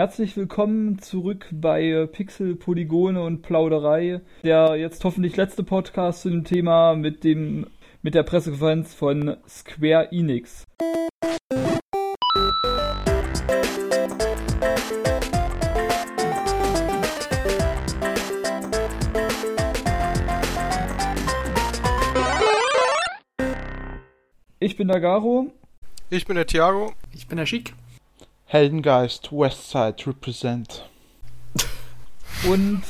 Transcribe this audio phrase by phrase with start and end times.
[0.00, 4.22] Herzlich willkommen zurück bei Pixel, Polygone und Plauderei.
[4.42, 7.66] Der jetzt hoffentlich letzte Podcast zu dem Thema mit dem
[8.00, 10.64] mit der Pressekonferenz von Square Enix.
[24.60, 25.52] Ich bin der Garo.
[26.08, 26.94] Ich bin der Thiago.
[27.12, 27.74] Ich bin der Schick.
[28.52, 30.90] Heldengeist Westside represent.
[32.48, 32.82] Und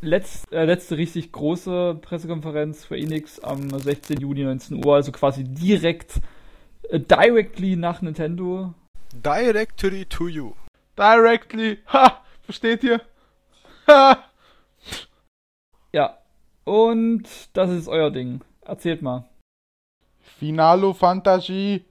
[0.00, 4.20] letzt, äh, letzte richtig große Pressekonferenz für Enix am 16.
[4.20, 6.20] Juni 19 Uhr, also quasi direkt
[6.88, 8.72] äh, directly nach Nintendo.
[9.12, 10.52] Directly to you.
[10.96, 11.78] Directly.
[11.92, 12.22] Ha!
[12.42, 13.00] Versteht ihr?
[13.88, 14.22] Ha!
[15.92, 16.18] Ja.
[16.62, 18.42] Und das ist euer Ding.
[18.60, 19.24] Erzählt mal.
[20.20, 21.84] Finalo Fantasie.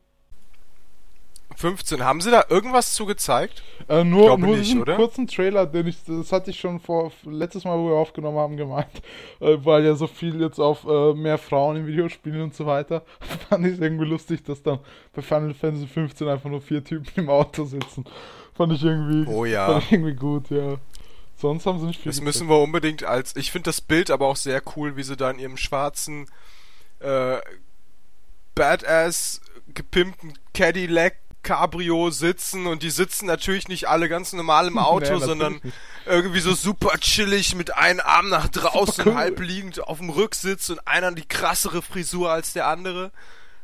[1.60, 2.06] 15.
[2.06, 3.64] Haben sie da irgendwas zu gezeigt?
[3.90, 4.96] Äh, nur nur nicht, diesen oder?
[4.96, 8.56] kurzen Trailer, den ich, das hatte ich schon vor letztes Mal, wo wir aufgenommen haben,
[8.56, 9.02] gemeint,
[9.42, 13.04] äh, weil ja so viel jetzt auf äh, mehr Frauen in Videospielen und so weiter,
[13.50, 14.80] fand ich irgendwie lustig, dass dann
[15.14, 18.06] bei Final Fantasy 15 einfach nur vier Typen im Auto sitzen.
[18.54, 19.68] Fand ich irgendwie, Oh ja.
[19.68, 20.78] fand ich irgendwie gut, ja.
[21.36, 22.10] Sonst haben sie nicht viel.
[22.12, 23.36] Das müssen wir unbedingt als.
[23.36, 26.28] Ich finde das Bild aber auch sehr cool, wie sie da in ihrem schwarzen,
[27.00, 27.38] äh,
[28.56, 29.42] badass
[29.74, 35.26] gepimpten Cadillac Cabrio sitzen und die sitzen natürlich nicht alle ganz normal im Auto, Nee,
[35.26, 35.62] sondern
[36.06, 39.16] irgendwie so super chillig mit einem Arm nach draußen, cool.
[39.16, 43.12] halb liegend auf dem Rücksitz und einer die krassere Frisur als der andere.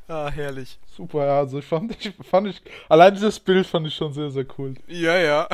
[0.08, 0.78] Ah, herrlich.
[0.96, 4.30] Super, ja, also ich fand ich, fand ich, allein dieses Bild fand ich schon sehr,
[4.30, 4.76] sehr cool.
[4.88, 5.48] Ja, ja.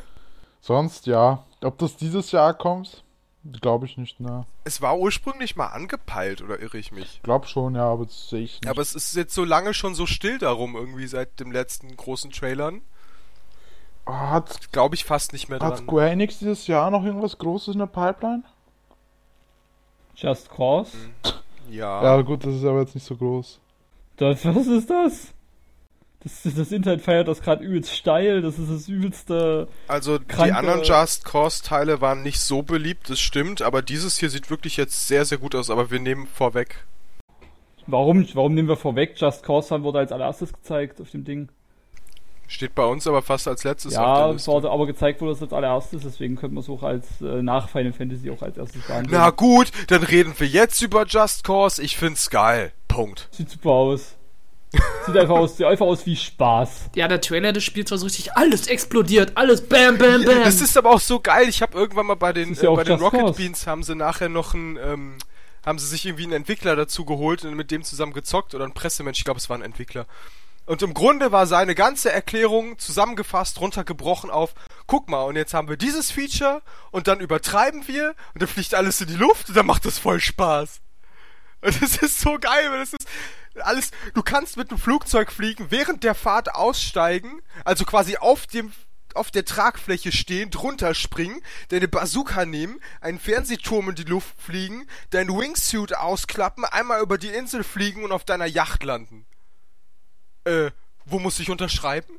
[0.60, 3.02] Sonst, ja, ob das dieses Jahr kommt,
[3.60, 4.46] glaube ich nicht, ne.
[4.64, 7.20] Es war ursprünglich mal angepeilt, oder irre ich mich?
[7.22, 8.68] Glaub schon, ja, aber das sehe ich nicht.
[8.68, 12.30] Aber es ist jetzt so lange schon so still darum, irgendwie seit dem letzten großen
[12.30, 12.82] Trailern.
[14.04, 15.84] Ah, hat, Glaube ich fast nicht mehr hat dran.
[15.84, 18.42] Square Enix dieses Jahr noch irgendwas Großes in der Pipeline?
[20.14, 20.96] Just Cause.
[21.70, 22.02] Ja.
[22.02, 23.60] Ja, gut, das ist aber jetzt nicht so groß.
[24.16, 25.28] Das, was ist das?
[26.20, 28.42] Das, das Internet feiert das gerade übelst steil.
[28.42, 29.68] Das ist das übelste.
[29.86, 34.18] Also die kranke- anderen Just Cause Teile waren nicht so beliebt, das stimmt, aber dieses
[34.18, 36.84] hier sieht wirklich jetzt sehr, sehr gut aus, aber wir nehmen vorweg.
[37.86, 39.14] Warum, warum nehmen wir vorweg?
[39.16, 41.48] Just Cause wurde als allererstes gezeigt auf dem Ding.
[42.50, 45.42] Steht bei uns aber fast als letztes auf ja, es wurde aber gezeigt wurde das
[45.42, 48.82] als allererstes, deswegen könnte man es auch als äh, nach Final Fantasy auch als erstes
[48.86, 49.16] behandeln.
[49.16, 51.80] Na gut, dann reden wir jetzt über Just Cause.
[51.82, 52.72] Ich find's geil.
[52.88, 53.28] Punkt.
[53.30, 54.16] Sieht super aus.
[55.06, 56.90] Sieht einfach aus, sieht einfach aus wie Spaß.
[56.94, 60.44] Ja, der Trailer des Spiels war so richtig, alles explodiert, alles bam, bam, bam.
[60.44, 61.48] Das ist aber auch so geil.
[61.48, 63.34] Ich habe irgendwann mal bei den, ja äh, bei den Rocket Cause.
[63.34, 65.18] Beans haben sie nachher noch einen, ähm,
[65.64, 68.74] haben sie sich irgendwie einen Entwickler dazu geholt und mit dem zusammen gezockt oder ein
[68.74, 70.06] Pressemensch, ich glaube es war ein Entwickler.
[70.66, 74.52] Und im Grunde war seine ganze Erklärung zusammengefasst, runtergebrochen auf,
[74.86, 78.74] guck mal, und jetzt haben wir dieses Feature und dann übertreiben wir und dann fliegt
[78.74, 80.80] alles in die Luft und dann macht das voll Spaß.
[81.62, 83.08] Und das ist so geil, weil das ist
[83.62, 88.72] alles, du kannst mit einem Flugzeug fliegen, während der Fahrt aussteigen, also quasi auf dem
[89.14, 94.86] auf der Tragfläche stehen, drunter springen, deine Bazooka nehmen, einen Fernsehturm in die Luft fliegen,
[95.10, 99.26] dein Wingsuit ausklappen, einmal über die Insel fliegen und auf deiner Yacht landen.
[100.44, 100.70] Äh,
[101.04, 102.18] wo muss ich unterschreiben?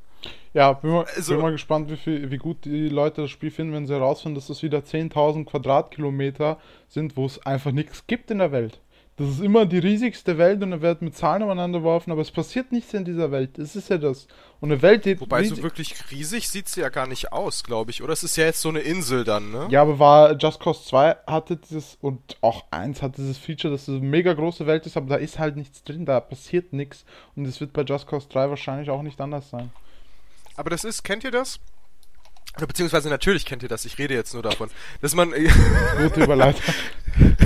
[0.53, 3.51] Ja, bin mal, Also- bin mal gespannt, wie, viel, wie gut die Leute das Spiel
[3.51, 8.31] finden, wenn sie herausfinden, dass das wieder 10.000 Quadratkilometer sind, wo es einfach nichts gibt
[8.31, 8.81] in der Welt.
[9.19, 12.31] Das ist immer die riesigste Welt und da wird mit Zahlen umeinander geworfen, aber es
[12.31, 13.57] passiert nichts in dieser Welt.
[13.57, 14.27] Das ist ja das.
[14.61, 17.91] Und eine Welt, die Wobei so wirklich riesig sieht sie ja gar nicht aus, glaube
[17.91, 18.01] ich.
[18.01, 19.67] Oder es ist ja jetzt so eine Insel dann, ne?
[19.71, 23.89] Ja, aber war Just Cause 2 hatte dieses und auch 1 hat dieses Feature, dass
[23.89, 27.03] es eine mega große Welt ist, aber da ist halt nichts drin, da passiert nichts.
[27.35, 29.69] Und es wird bei Just Cause 3 wahrscheinlich auch nicht anders sein.
[30.55, 31.59] Aber das ist, kennt ihr das?
[32.57, 34.69] Beziehungsweise natürlich kennt ihr das, ich rede jetzt nur davon,
[35.01, 36.63] dass man Gute Überleitung.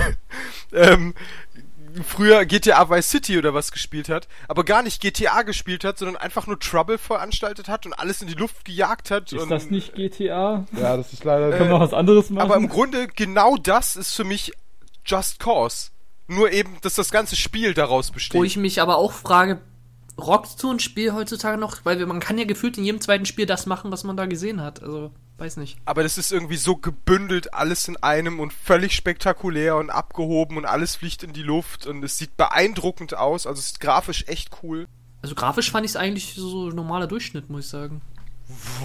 [0.74, 1.14] ähm,
[2.06, 6.18] früher GTA Vice City oder was gespielt hat, aber gar nicht GTA gespielt hat, sondern
[6.18, 9.32] einfach nur Trouble veranstaltet hat und alles in die Luft gejagt hat.
[9.32, 10.66] Ist und, das nicht GTA?
[10.72, 11.52] ja, das ist leider.
[11.58, 12.44] Können wir was anderes machen?
[12.44, 14.54] Aber im Grunde genau das ist für mich
[15.06, 15.90] Just Cause.
[16.28, 18.40] Nur eben, dass das ganze Spiel daraus besteht.
[18.40, 19.60] Wo ich mich aber auch frage,
[20.18, 21.78] rockt so ein Spiel heutzutage noch?
[21.84, 24.62] Weil man kann ja gefühlt in jedem zweiten Spiel das machen, was man da gesehen
[24.62, 24.82] hat.
[24.84, 25.78] Also, weiß nicht.
[25.86, 30.66] aber das ist irgendwie so gebündelt, alles in einem und völlig spektakulär und abgehoben und
[30.66, 33.48] alles fliegt in die Luft und es sieht beeindruckend aus.
[33.48, 34.88] Also es ist grafisch echt cool.
[35.22, 38.02] Also grafisch fand ich es eigentlich so normaler Durchschnitt, muss ich sagen.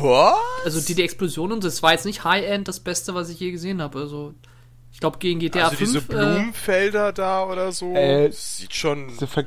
[0.01, 0.35] Was?
[0.65, 3.41] Also die, die Explosion und so, das war jetzt nicht High-End das Beste, was ich
[3.41, 3.99] je gesehen habe.
[3.99, 4.35] Also
[4.93, 5.91] ich glaube gegen GTA also 5.
[5.91, 9.09] diese äh, Blumenfelder da oder so, Äh, das sieht schon.
[9.09, 9.45] diese, Ver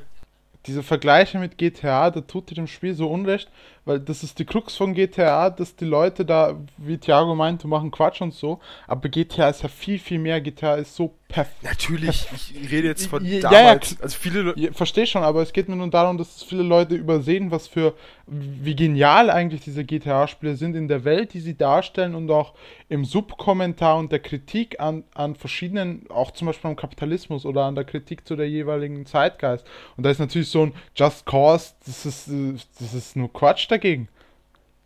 [0.65, 3.49] diese Vergleiche mit GTA, da tut dir dem Spiel so unrecht,
[3.85, 7.91] weil das ist die Krux von GTA, dass die Leute da, wie Thiago meinte, machen
[7.91, 10.39] Quatsch und so, aber GTA ist ja viel, viel mehr.
[10.41, 11.63] GTA ist so perfekt.
[11.63, 13.95] Natürlich, ich rede jetzt von Ja, ja, damals.
[13.97, 16.63] kl- also viele Le- Ja, verstehe schon, aber es geht mir nur darum, dass viele
[16.63, 17.93] Leute übersehen, was für,
[18.27, 22.53] wie genial eigentlich diese GTA-Spiele sind in der Welt, die sie darstellen und auch
[22.89, 27.75] im Subkommentar und der Kritik an, an verschiedenen, auch zum Beispiel am Kapitalismus oder an
[27.75, 29.65] der Kritik zu der jeweiligen Zeitgeist.
[29.95, 33.69] Und da ist natürlich so ein Just Cause, das ist, äh, das ist nur Quatsch
[33.71, 34.09] dagegen.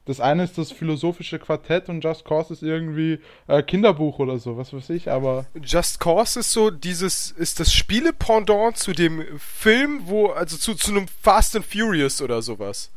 [0.06, 4.56] Das eine ist das philosophische Quartett und Just Cause ist irgendwie äh, Kinderbuch oder so,
[4.56, 10.02] was weiß ich, aber Just Cause ist so dieses, ist das Spiele-Pendant zu dem Film,
[10.06, 12.92] wo, also zu, zu einem Fast and Furious oder sowas.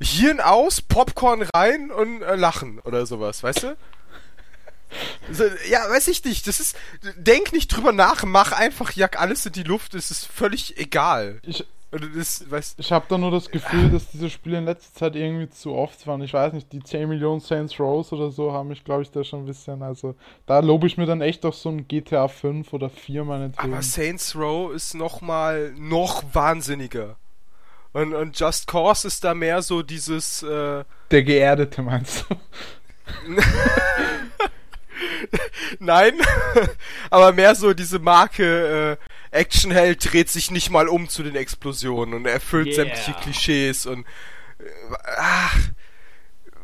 [0.00, 3.76] Hirn aus, Popcorn rein und äh, lachen oder sowas, weißt du?
[5.30, 6.46] So, ja, weiß ich nicht.
[6.46, 6.76] Das ist,
[7.16, 11.40] denk nicht drüber nach, mach einfach, jag alles in die Luft, es ist völlig egal.
[11.42, 15.16] ich, das, weißt, Ich habe da nur das Gefühl, dass diese Spiele in letzter Zeit
[15.16, 16.20] irgendwie zu oft waren.
[16.22, 19.24] Ich weiß nicht, die 10 Millionen Saints Rose oder so haben mich, glaube ich, da
[19.24, 19.82] schon ein bisschen.
[19.82, 20.14] Also,
[20.46, 23.72] da lobe ich mir dann echt doch so ein GTA 5 oder 4 meinetwegen.
[23.72, 27.16] Aber Saints Row ist noch mal noch wahnsinniger.
[27.92, 32.36] Und, und Just Cause ist da mehr so dieses, äh, Der Geerdete meinst du?
[35.78, 36.12] Nein,
[37.10, 42.14] aber mehr so diese Marke äh, Actionheld dreht sich nicht mal um zu den Explosionen
[42.14, 42.76] und erfüllt Yeah.
[42.76, 44.00] sämtliche Klischees und
[44.58, 44.64] äh,
[45.16, 45.56] ach,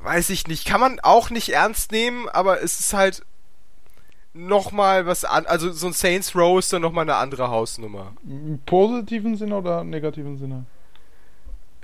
[0.02, 3.22] weiß ich nicht, kann man auch nicht ernst nehmen, aber es ist halt
[4.34, 7.48] noch mal was an, also so ein Saints Row ist dann noch mal eine andere
[7.48, 8.12] Hausnummer.
[8.24, 10.66] Im positiven Sinne oder negativen Sinne?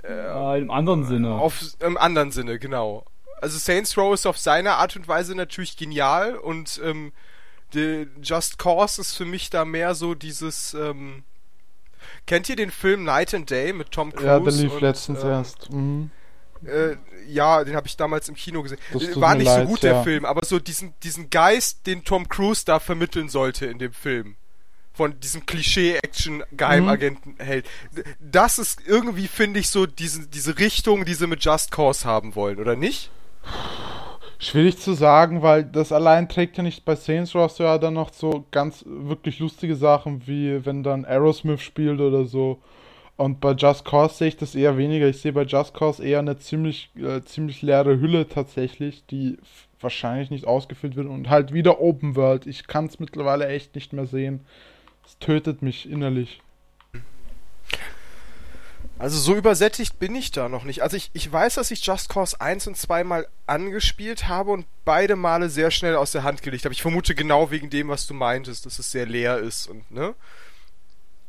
[0.03, 1.35] Äh, Im anderen Sinne.
[1.35, 3.05] Auf im anderen Sinne, genau.
[3.39, 7.11] Also Saints Row ist auf seine Art und Weise natürlich genial und ähm,
[8.21, 10.73] Just Cause ist für mich da mehr so dieses.
[10.73, 11.23] Ähm,
[12.25, 14.27] kennt ihr den Film Night and Day mit Tom Cruise?
[14.27, 15.69] Ja, der lief und, letztens ähm, erst.
[15.69, 16.11] Mhm.
[16.65, 16.95] Äh,
[17.27, 18.77] ja, den habe ich damals im Kino gesehen.
[18.93, 19.93] Äh, War nicht leid, so gut ja.
[19.93, 23.93] der Film, aber so diesen diesen Geist, den Tom Cruise da vermitteln sollte in dem
[23.93, 24.35] Film.
[24.93, 27.65] Von diesem Klischee-Action-Geheimagenten-Held.
[28.19, 32.35] Das ist irgendwie, finde ich, so diese, diese Richtung, die sie mit Just Cause haben
[32.35, 33.09] wollen, oder nicht?
[34.43, 38.11] Schwierig zu sagen, weil das allein trägt ja nicht bei Saints Row ja dann noch
[38.11, 42.59] so ganz wirklich lustige Sachen, wie wenn dann Aerosmith spielt oder so.
[43.17, 45.07] Und bei Just Cause sehe ich das eher weniger.
[45.07, 49.37] Ich sehe bei Just Cause eher eine ziemlich, äh, ziemlich leere Hülle tatsächlich, die
[49.79, 52.47] wahrscheinlich nicht ausgefüllt wird und halt wieder Open World.
[52.47, 54.39] Ich kann es mittlerweile echt nicht mehr sehen.
[55.05, 56.41] Es tötet mich innerlich.
[59.01, 60.83] Also so übersättigt bin ich da noch nicht.
[60.83, 64.67] Also ich, ich weiß, dass ich Just Cause 1 und 2 mal angespielt habe und
[64.85, 66.73] beide Male sehr schnell aus der Hand gelegt habe.
[66.73, 70.13] Ich vermute genau wegen dem, was du meintest, dass es sehr leer ist und ne?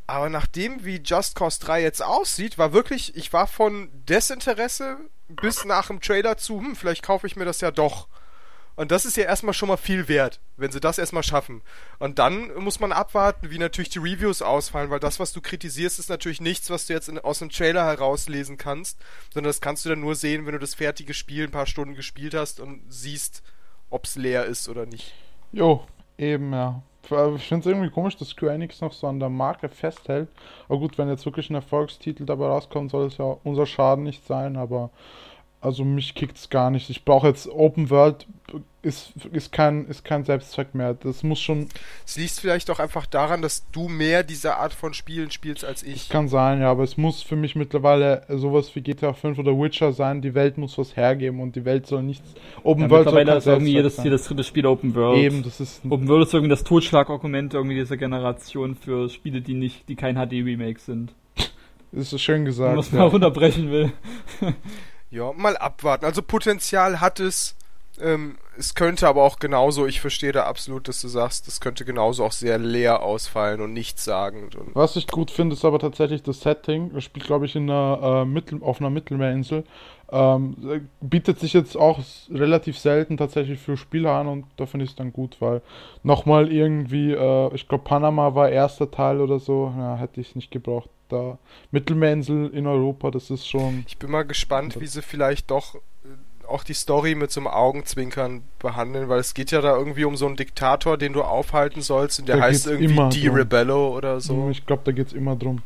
[0.06, 4.98] Aber nachdem wie Just Cause 3 jetzt aussieht, war wirklich, ich war von Desinteresse
[5.28, 8.06] bis nach dem Trailer zu, hm, vielleicht kaufe ich mir das ja doch.
[8.74, 11.62] Und das ist ja erstmal schon mal viel wert, wenn sie das erstmal schaffen.
[11.98, 15.98] Und dann muss man abwarten, wie natürlich die Reviews ausfallen, weil das, was du kritisierst,
[15.98, 18.98] ist natürlich nichts, was du jetzt in, aus dem Trailer herauslesen kannst,
[19.32, 21.94] sondern das kannst du dann nur sehen, wenn du das fertige Spiel ein paar Stunden
[21.94, 23.42] gespielt hast und siehst,
[23.90, 25.12] ob's leer ist oder nicht.
[25.52, 25.84] Jo,
[26.16, 26.82] eben, ja.
[27.04, 30.28] Ich finde es irgendwie komisch, dass Square Enix noch so an der Marke festhält.
[30.68, 34.24] Aber gut, wenn jetzt wirklich ein Erfolgstitel dabei rauskommt, soll es ja unser Schaden nicht
[34.26, 34.90] sein, aber
[35.62, 36.90] also mich kickt es gar nicht.
[36.90, 38.26] Ich brauche jetzt Open World,
[38.82, 40.94] ist, ist, kein, ist kein Selbstzweck mehr.
[40.94, 41.68] Das muss schon,
[42.04, 45.84] Es liegt vielleicht auch einfach daran, dass du mehr diese Art von Spielen spielst als
[45.84, 46.08] ich.
[46.08, 49.92] kann sein, ja, aber es muss für mich mittlerweile sowas wie GTA 5 oder Witcher
[49.92, 50.20] sein.
[50.20, 52.34] Die Welt muss was hergeben und die Welt soll nichts.
[52.64, 55.16] Open Ja, World soll mittlerweile kein ist irgendwie jedes, Selbstzweck jedes dritte Spiel Open World.
[55.16, 55.24] sein.
[55.24, 59.54] Eben, das ist Open World ist irgendwie das Totschlagargument irgendwie dieser Generation für Spiele, die
[59.54, 61.14] nicht, die kein HD-Remake sind.
[61.92, 62.74] ist schön Wenn gesagt.
[62.74, 62.98] man es ja.
[62.98, 63.92] mal runterbrechen will.
[65.12, 66.06] Ja, mal abwarten.
[66.06, 67.54] Also Potenzial hat es.
[68.00, 71.84] Ähm, es könnte aber auch genauso, ich verstehe da absolut, dass du sagst, es könnte
[71.84, 74.56] genauso auch sehr leer ausfallen und nichtssagend.
[74.56, 76.92] Und Was ich gut finde, ist aber tatsächlich das Setting.
[76.94, 79.64] Das spielt, glaube ich, in einer, äh, Mittel auf einer Mittelmeerinsel.
[80.10, 82.00] Ähm, äh, bietet sich jetzt auch
[82.30, 85.60] relativ selten tatsächlich für Spieler an und da finde ich es dann gut, weil
[86.02, 90.50] nochmal irgendwie, äh, ich glaube, Panama war erster Teil oder so, ja, hätte ich nicht
[90.50, 90.88] gebraucht.
[91.12, 91.38] Da
[91.70, 93.84] Mittelmeerinsel in Europa, das ist schon.
[93.86, 95.78] ich bin mal gespannt, wie sie vielleicht doch äh,
[96.46, 100.16] auch die Story mit so einem Augenzwinkern behandeln, weil es geht ja da irgendwie um
[100.16, 103.28] so einen Diktator, den du aufhalten sollst und der Da heißt irgendwie immer Di.
[103.28, 104.48] Rebello oder so.
[104.50, 105.62] Ich glaube, da geht es immer drum.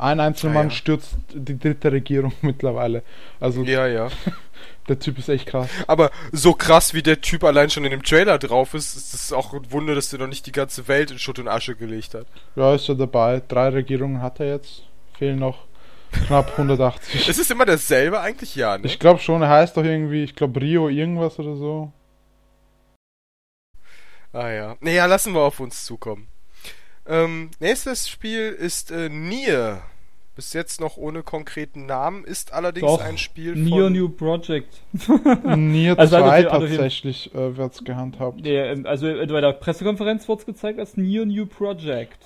[0.00, 0.74] Ein einzelner Ah, Mann ja.
[0.74, 3.02] stürzt die dritte Regierung mittlerweile.
[3.38, 4.08] Also Ja, ja.
[4.88, 5.68] der Typ ist echt krass.
[5.86, 9.32] Aber so krass wie der Typ allein schon in dem Trailer drauf ist, ist es
[9.32, 12.14] auch ein Wunder, dass der noch nicht die ganze Welt in Schutt und Asche gelegt
[12.14, 12.26] hat.
[12.56, 13.42] Ja, ist er dabei.
[13.46, 14.84] Drei Regierungen hat er jetzt.
[15.18, 15.66] Fehlen noch
[16.26, 17.28] Knapp 180.
[17.28, 18.56] Ist es immer dasselbe eigentlich?
[18.56, 18.86] Ja, ne?
[18.86, 21.92] Ich glaube schon, er heißt doch irgendwie, ich glaube Rio irgendwas oder so.
[24.32, 24.76] Ah ja.
[24.80, 26.28] Naja, lassen wir auf uns zukommen.
[27.06, 29.82] Ähm, nächstes Spiel ist äh, Nier.
[30.36, 33.92] Bis jetzt noch ohne konkreten Namen, ist allerdings Doch, ein Spiel Neo von...
[33.92, 34.80] New Project.
[35.56, 38.40] Nier Also 2 hat er viel- hat er viel- tatsächlich äh, wird's gehandhabt.
[38.40, 42.16] Nee, ähm, also äh, bei der Pressekonferenz wurde es gezeigt als Neo New Project.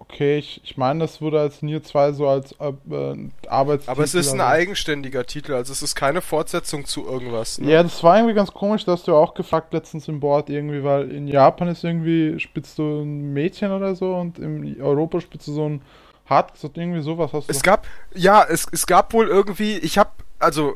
[0.00, 3.90] Okay, ich, ich meine, das wurde als Nier 2 so als äh, äh, Arbeitstitel.
[3.90, 7.58] Aber es ist ein eigenständiger Titel, also es ist keine Fortsetzung zu irgendwas.
[7.58, 7.70] Ne?
[7.70, 11.10] Ja, das war irgendwie ganz komisch, dass du auch gefragt letztens im Board irgendwie, weil
[11.10, 15.52] in Japan ist irgendwie, spitzt du ein Mädchen oder so und in Europa spitzt du
[15.52, 15.82] so ein
[16.24, 17.52] Hart, irgendwie sowas hast du.
[17.52, 20.74] Es gab, ja, es, es gab wohl irgendwie, ich hab, also,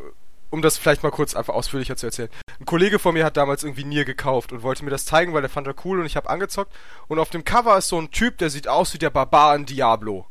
[0.55, 2.31] um das vielleicht mal kurz einfach ausführlicher zu erzählen.
[2.61, 5.41] Ein Kollege von mir hat damals irgendwie Nier gekauft und wollte mir das zeigen, weil
[5.41, 6.73] der fand er cool und ich hab angezockt.
[7.09, 9.67] Und auf dem Cover ist so ein Typ, der sieht aus wie der Barbar in
[9.67, 10.29] Diablo.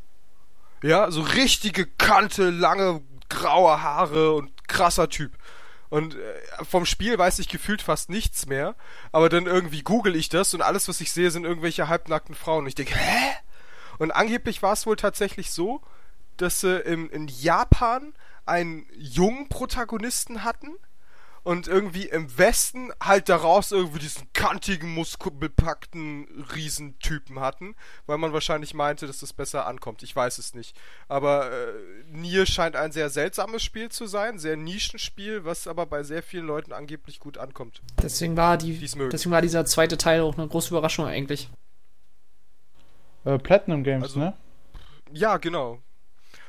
[0.82, 5.32] Ja, so richtige Kante, lange, graue Haare und krasser Typ.
[5.90, 8.76] Und äh, vom Spiel weiß ich gefühlt fast nichts mehr.
[9.12, 12.60] Aber dann irgendwie google ich das und alles, was ich sehe, sind irgendwelche halbnackten Frauen.
[12.60, 13.34] Und ich denke, hä?
[13.98, 15.82] Und angeblich war es wohl tatsächlich so,
[16.38, 18.14] dass sie im, in Japan
[18.46, 20.68] einen jungen Protagonisten hatten
[21.42, 27.74] und irgendwie im Westen halt daraus irgendwie diesen kantigen, muskelbepackten Riesentypen hatten,
[28.06, 30.02] weil man wahrscheinlich meinte, dass das besser ankommt.
[30.02, 30.74] Ich weiß es nicht.
[31.06, 31.72] Aber äh,
[32.10, 36.46] Nier scheint ein sehr seltsames Spiel zu sein, sehr Nischenspiel, was aber bei sehr vielen
[36.46, 37.82] Leuten angeblich gut ankommt.
[38.02, 41.50] Deswegen war, die, deswegen war dieser zweite Teil auch eine große Überraschung eigentlich.
[43.26, 44.34] äh, Platinum Games, Also- ne?
[45.12, 45.82] Ja, genau.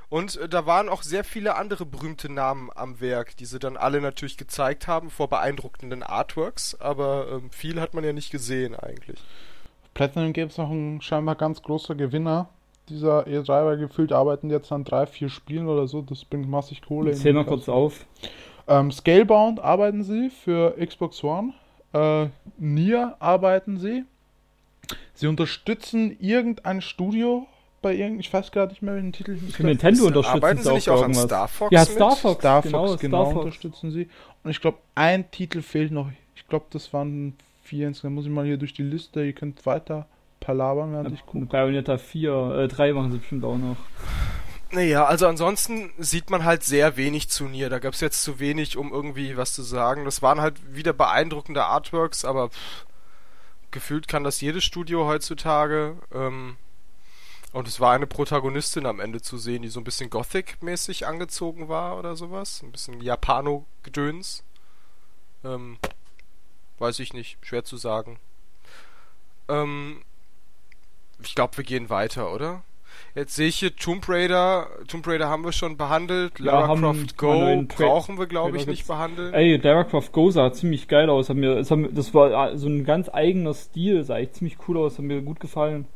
[0.09, 3.77] Und äh, da waren auch sehr viele andere berühmte Namen am Werk, die sie dann
[3.77, 8.75] alle natürlich gezeigt haben vor beeindruckenden Artworks, aber ähm, viel hat man ja nicht gesehen
[8.75, 9.19] eigentlich.
[9.93, 12.49] Platinum Games noch ein scheinbar ganz großer Gewinner
[12.89, 16.81] dieser E3, weil gefühlt arbeiten jetzt an drei, vier Spielen oder so, das bringt massig
[16.81, 17.13] Kohle.
[17.13, 18.05] Zähl mal kurz auf.
[18.67, 21.53] Ähm, Scalebound arbeiten sie für Xbox One.
[21.93, 24.03] Äh, Nier arbeiten sie.
[25.13, 27.47] Sie unterstützen irgendein Studio
[27.85, 29.33] bei irgendeinem, ich weiß gerade nicht mehr, welchen Titel.
[29.35, 31.13] Ich Für glaub, Nintendo unterstützen Arbeiten sie auch nicht auch an.
[31.13, 31.89] Star Fox Ja, mit?
[31.89, 32.39] Star Fox.
[32.39, 33.45] Star genau, Fox, genau, Star Fox.
[33.45, 34.09] unterstützen sie.
[34.43, 36.09] Und ich glaube, ein Titel fehlt noch.
[36.35, 38.15] Ich glaube, das waren vier insgesamt.
[38.15, 39.23] Muss ich mal hier durch die Liste.
[39.23, 40.07] Ihr könnt weiter
[40.39, 41.45] palabern, während ich gucke.
[41.45, 43.77] Bayonetta 4, äh, 3 machen sie bestimmt auch noch.
[44.71, 47.69] Naja, also ansonsten sieht man halt sehr wenig zu Nier.
[47.69, 50.05] Da gab's jetzt zu wenig, um irgendwie was zu sagen.
[50.05, 52.87] Das waren halt wieder beeindruckende Artworks, aber pff,
[53.69, 55.97] gefühlt kann das jedes Studio heutzutage.
[56.11, 56.57] Ähm,
[57.55, 61.69] und es war eine Protagonistin am Ende zu sehen, die so ein bisschen Gothic-mäßig angezogen
[61.69, 62.61] war oder sowas.
[62.61, 64.43] Ein bisschen Japano-Gedöns.
[65.45, 65.77] Ähm,
[66.79, 68.19] weiß ich nicht, schwer zu sagen.
[69.47, 70.01] Ähm,
[71.23, 72.63] ich glaube, wir gehen weiter, oder?
[73.13, 74.67] Jetzt sehe ich hier Tomb Raider.
[74.89, 76.37] Tomb Raider haben wir schon behandelt.
[76.39, 79.33] Ja, Lara Croft Go brauchen wir, glaube ich, nicht behandeln.
[79.33, 81.29] Ey, Lara Croft Go sah ziemlich geil aus.
[81.29, 84.97] Hat mir, das war äh, so ein ganz eigener Stil, sah echt ziemlich cool aus,
[84.97, 85.87] hat mir gut gefallen.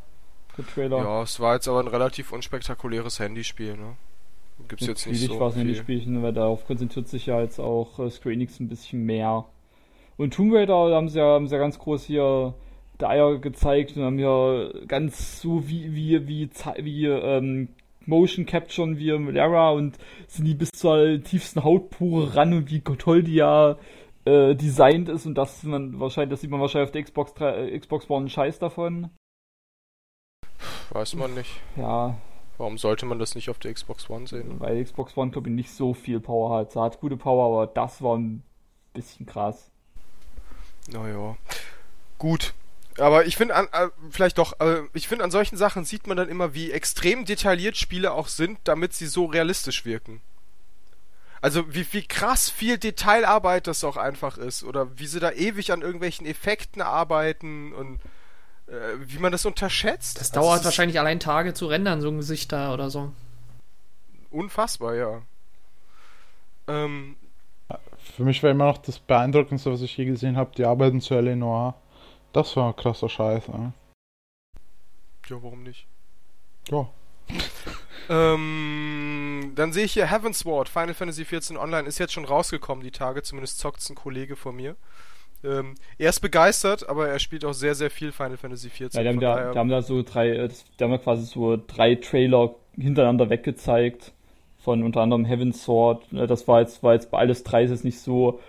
[0.57, 0.97] Der Trailer.
[0.97, 3.95] Ja, es war jetzt aber ein relativ unspektakuläres Handyspiel, ne?
[4.67, 5.59] Gibt's jetzt nicht so war es ein.
[5.59, 9.45] Handyspielchen, weil darauf konzentriert sich ja jetzt auch äh, Square Enix ein bisschen mehr.
[10.17, 12.53] Und Tomb Raider haben sie ja, haben sie ja ganz groß hier
[12.99, 16.49] die Eier gezeigt und haben ja ganz so wie, wie, wie,
[16.83, 17.69] wie, ähm,
[18.05, 22.81] Motion Capturen wie im Lara und sind die bis zur tiefsten Hautpore ran und wie
[22.81, 23.77] toll die ja
[24.25, 27.67] äh, designt ist und das man wahrscheinlich, das sieht man wahrscheinlich auf der Xbox, 3,
[27.67, 29.09] äh, Xbox One Scheiß davon.
[30.91, 31.51] Weiß man nicht.
[31.75, 32.17] Ja,
[32.59, 34.59] Warum sollte man das nicht auf der Xbox One sehen?
[34.59, 36.73] weil Xbox One glaube ich nicht so viel Power hat.
[36.73, 38.43] Sie hat gute Power, aber das war ein
[38.93, 39.71] bisschen krass.
[40.91, 41.37] Naja.
[42.17, 42.53] Gut.
[42.97, 46.17] Aber ich finde an, äh, vielleicht doch, äh, ich finde an solchen Sachen sieht man
[46.17, 50.21] dann immer, wie extrem detailliert Spiele auch sind, damit sie so realistisch wirken.
[51.39, 54.65] Also wie, wie krass viel Detailarbeit das auch einfach ist.
[54.65, 58.01] Oder wie sie da ewig an irgendwelchen Effekten arbeiten und
[59.05, 60.19] wie man das unterschätzt.
[60.19, 63.11] Das Also dauert es wahrscheinlich allein Tage zu rendern, so ein Gesicht da oder so.
[64.31, 65.21] Unfassbar, ja.
[66.67, 67.15] Ähm,
[68.15, 71.15] Für mich war immer noch das Beeindruckendste, was ich je gesehen habe, die Arbeiten zu
[71.15, 71.35] L.A.
[71.35, 71.75] Noir.
[72.31, 73.73] Das war ein krasser Scheiß, ne?
[75.27, 75.87] ja, warum nicht?
[76.69, 76.87] Ja.
[78.11, 82.89] Ähm, dann sehe ich hier Heavensward, Final Fantasy XIV Online, ist jetzt schon rausgekommen, die
[82.89, 84.75] Tage, zumindest zockt's ein Kollege von mir.
[85.43, 88.93] Ähm, er ist begeistert, aber er spielt auch sehr, sehr viel Final Fantasy XIV.
[88.93, 91.25] Ja, die haben, da, die haben da so drei, äh, das- die haben da quasi
[91.25, 94.11] so drei Trailer hintereinander weggezeigt.
[94.61, 96.11] Von unter anderem Heaven's Sword.
[96.11, 98.41] Äh, Das war jetzt, war jetzt bei alles drei ist jetzt nicht so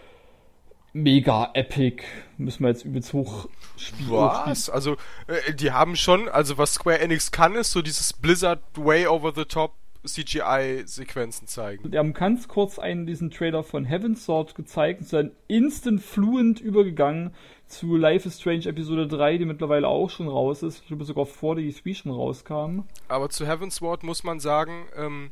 [0.92, 2.02] mega epic.
[2.36, 4.10] Müssen wir jetzt übelst hoch spielen.
[4.10, 4.68] Was?
[4.68, 4.96] Also,
[5.28, 9.32] äh, die haben schon, also was Square Enix kann, ist so dieses Blizzard way over
[9.34, 9.74] the top
[10.06, 11.90] CGI-Sequenzen zeigen.
[11.90, 16.02] Die haben ganz kurz einen diesen Trailer von Heaven's Sword gezeigt und sind dann instant
[16.02, 17.34] fluent übergegangen
[17.66, 20.80] zu Life is Strange Episode 3, die mittlerweile auch schon raus ist.
[20.80, 22.80] Ich glaube sogar vor der E3 schon rauskam.
[23.08, 25.30] Aber zu Heaven's Ward muss man sagen, ähm,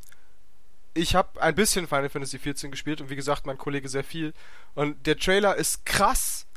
[0.95, 4.35] ich habe ein bisschen Final Fantasy XIV gespielt und wie gesagt, mein Kollege sehr viel.
[4.75, 6.48] Und der Trailer ist krass,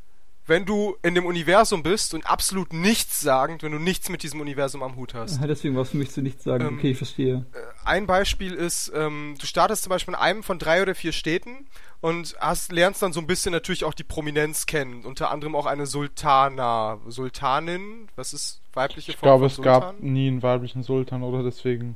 [0.51, 4.41] wenn du in dem Universum bist und absolut nichts sagend, wenn du nichts mit diesem
[4.41, 5.39] Universum am Hut hast.
[5.39, 6.67] Ja, deswegen war es für mich zu nichts sagen.
[6.67, 7.46] Ähm, okay, ich verstehe.
[7.86, 11.67] Ein Beispiel ist, ähm, du startest zum Beispiel in einem von drei oder vier Städten
[12.01, 15.05] und hast, lernst dann so ein bisschen natürlich auch die Prominenz kennen.
[15.05, 17.00] Unter anderem auch eine Sultana.
[17.08, 18.10] Sultanin?
[18.17, 20.12] Was ist weibliche Ich Form glaube, von es gab Sultan?
[20.12, 21.96] nie einen weiblichen Sultan, oder deswegen.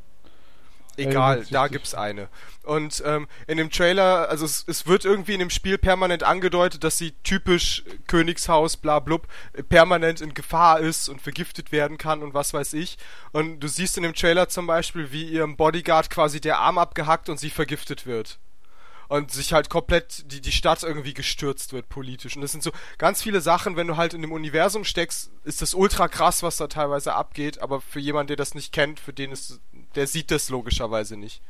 [0.98, 2.30] Egal, Äh, da gibt's eine.
[2.64, 6.84] Und ähm, in dem Trailer, also es, es wird irgendwie in dem Spiel permanent angedeutet,
[6.84, 12.24] dass sie typisch Königshaus, bla blub, äh, permanent in Gefahr ist und vergiftet werden kann
[12.24, 12.98] und was weiß ich.
[13.32, 17.30] Und du siehst in dem Trailer zum Beispiel, wie ihrem Bodyguard quasi der Arm abgehackt
[17.30, 18.40] und sie vergiftet wird.
[19.08, 22.36] Und sich halt komplett die, die Stadt irgendwie gestürzt wird politisch.
[22.36, 25.62] Und das sind so ganz viele Sachen, wenn du halt in dem Universum steckst, ist
[25.62, 29.14] das ultra krass, was da teilweise abgeht, aber für jemanden, der das nicht kennt, für
[29.14, 29.60] den ist,
[29.96, 31.42] der sieht das logischerweise nicht.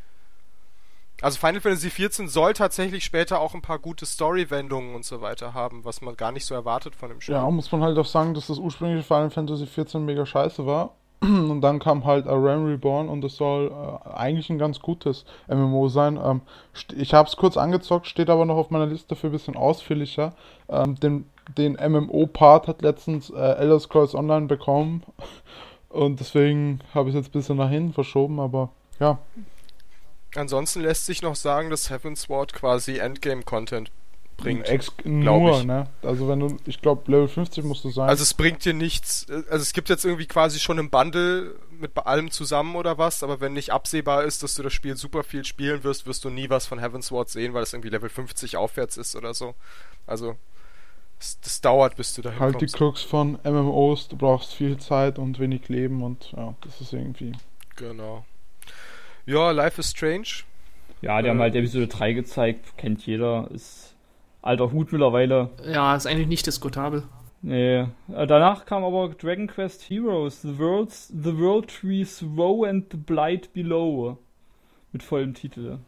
[1.21, 5.53] Also Final Fantasy XIV soll tatsächlich später auch ein paar gute Story-Wendungen und so weiter
[5.53, 7.35] haben, was man gar nicht so erwartet von dem Spiel.
[7.35, 10.91] Ja, muss man halt auch sagen, dass das ursprüngliche Final Fantasy XIV mega scheiße war.
[11.21, 15.23] Und dann kam halt A Realm Reborn und das soll äh, eigentlich ein ganz gutes
[15.47, 16.19] MMO sein.
[16.21, 16.41] Ähm,
[16.93, 20.33] ich habe es kurz angezockt, steht aber noch auf meiner Liste für ein bisschen ausführlicher.
[20.67, 21.25] Ähm, den
[21.57, 25.03] den MMO-Part hat letztens äh, Elder Scrolls Online bekommen
[25.95, 29.19] und deswegen habe ich es jetzt ein bisschen nach hinten verschoben, aber ja,
[30.35, 33.91] Ansonsten lässt sich noch sagen, dass Heaven's Ward quasi Endgame-Content
[34.37, 34.67] bringt.
[34.67, 35.65] Ex nur, ich.
[35.65, 35.87] ne?
[36.01, 38.09] Also wenn du, ich glaube Level 50 musst du sein.
[38.09, 41.97] Also es bringt dir nichts, also es gibt jetzt irgendwie quasi schon ein Bundle mit
[41.97, 45.45] allem zusammen oder was, aber wenn nicht absehbar ist, dass du das Spiel super viel
[45.45, 48.57] spielen wirst, wirst du nie was von Heaven's Ward sehen, weil es irgendwie Level 50
[48.57, 49.55] aufwärts ist oder so.
[50.05, 50.35] Also
[51.19, 52.75] das, das dauert, bis du da halt die hinkommst.
[52.75, 57.33] Krux von MMOs, du brauchst viel Zeit und wenig Leben und ja, das ist irgendwie.
[57.75, 58.25] Genau.
[59.25, 60.43] Ja, Life is Strange.
[61.01, 63.95] Ja, die äh, haben halt Episode 3 gezeigt, kennt jeder, ist
[64.41, 65.49] alter Hut mittlerweile.
[65.65, 67.03] Ja, ist eigentlich nicht diskutabel.
[67.41, 67.81] Nee.
[67.81, 72.97] Äh, Danach kam aber Dragon Quest Heroes, The World's, The World Trees Woe and the
[72.97, 74.17] Blight Below.
[74.91, 75.79] Mit vollem Titel.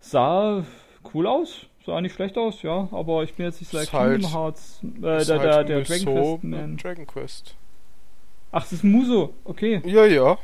[0.00, 0.64] Sah
[1.12, 3.92] cool aus, sah nicht schlecht aus, ja, aber ich bin jetzt nicht so der Ist
[3.92, 6.76] halt- Kingdom Hearts, äh, der, halt der, der Dragon Quest mit Man.
[6.76, 7.54] Dragon Quest.
[8.52, 9.82] Ach, das ist Muso, okay.
[9.84, 10.38] Ja, ja.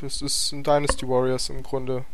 [0.00, 2.04] Das ist ein Dynasty Warriors im Grunde.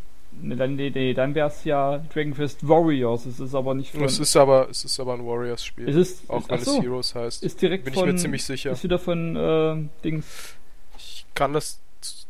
[0.41, 4.05] Nee, dann, nee, nee, dann wär's ja Dragon Quest Warriors, es ist aber nicht von...
[4.05, 5.89] Es ist aber, es ist aber ein Warriors-Spiel.
[5.89, 7.43] es ist, auch wenn so, es Heroes heißt.
[7.43, 8.09] ist direkt Bin ich von...
[8.09, 8.73] mir ziemlich sicher.
[8.73, 10.55] Ist wieder von, äh, Dings...
[10.99, 11.81] Ich kann das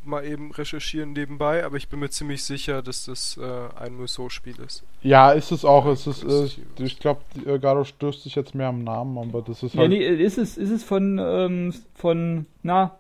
[0.05, 4.59] mal eben recherchieren nebenbei, aber ich bin mir ziemlich sicher, dass das äh, ein Musou-Spiel
[4.61, 4.83] ist.
[5.03, 5.87] Ja, ist es auch.
[5.87, 7.23] Es ist, Das äh, ist- ich glaube,
[7.61, 9.91] Garo stößt sich jetzt mehr am Namen, aber das ist Ja, halt.
[9.91, 12.99] nee, ist es, ist es von, ähm, von, na,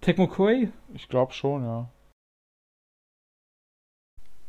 [0.00, 0.68] Tecmo Koei?
[0.94, 1.88] Ich glaube schon, ja.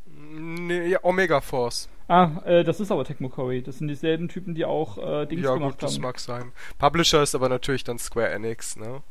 [0.05, 1.89] Nee, ja, Omega Force.
[2.07, 3.61] Ah, äh, das ist aber Tecmo Koei.
[3.61, 6.01] Das sind dieselben Typen, die auch äh, Dings ja, gemacht gut, das haben.
[6.01, 6.51] mag sein.
[6.77, 9.01] Publisher ist aber natürlich dann Square Enix, ne?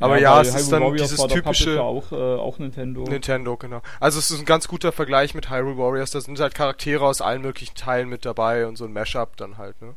[0.00, 3.02] Aber ja, bei es ist dann Warriors dieses typische- Auch, äh, auch Nintendo.
[3.04, 3.82] Nintendo, genau.
[4.00, 6.10] Also es ist ein ganz guter Vergleich mit Hyrule Warriors.
[6.10, 9.58] Da sind halt Charaktere aus allen möglichen Teilen mit dabei und so ein Mashup dann
[9.58, 9.94] halt, ne?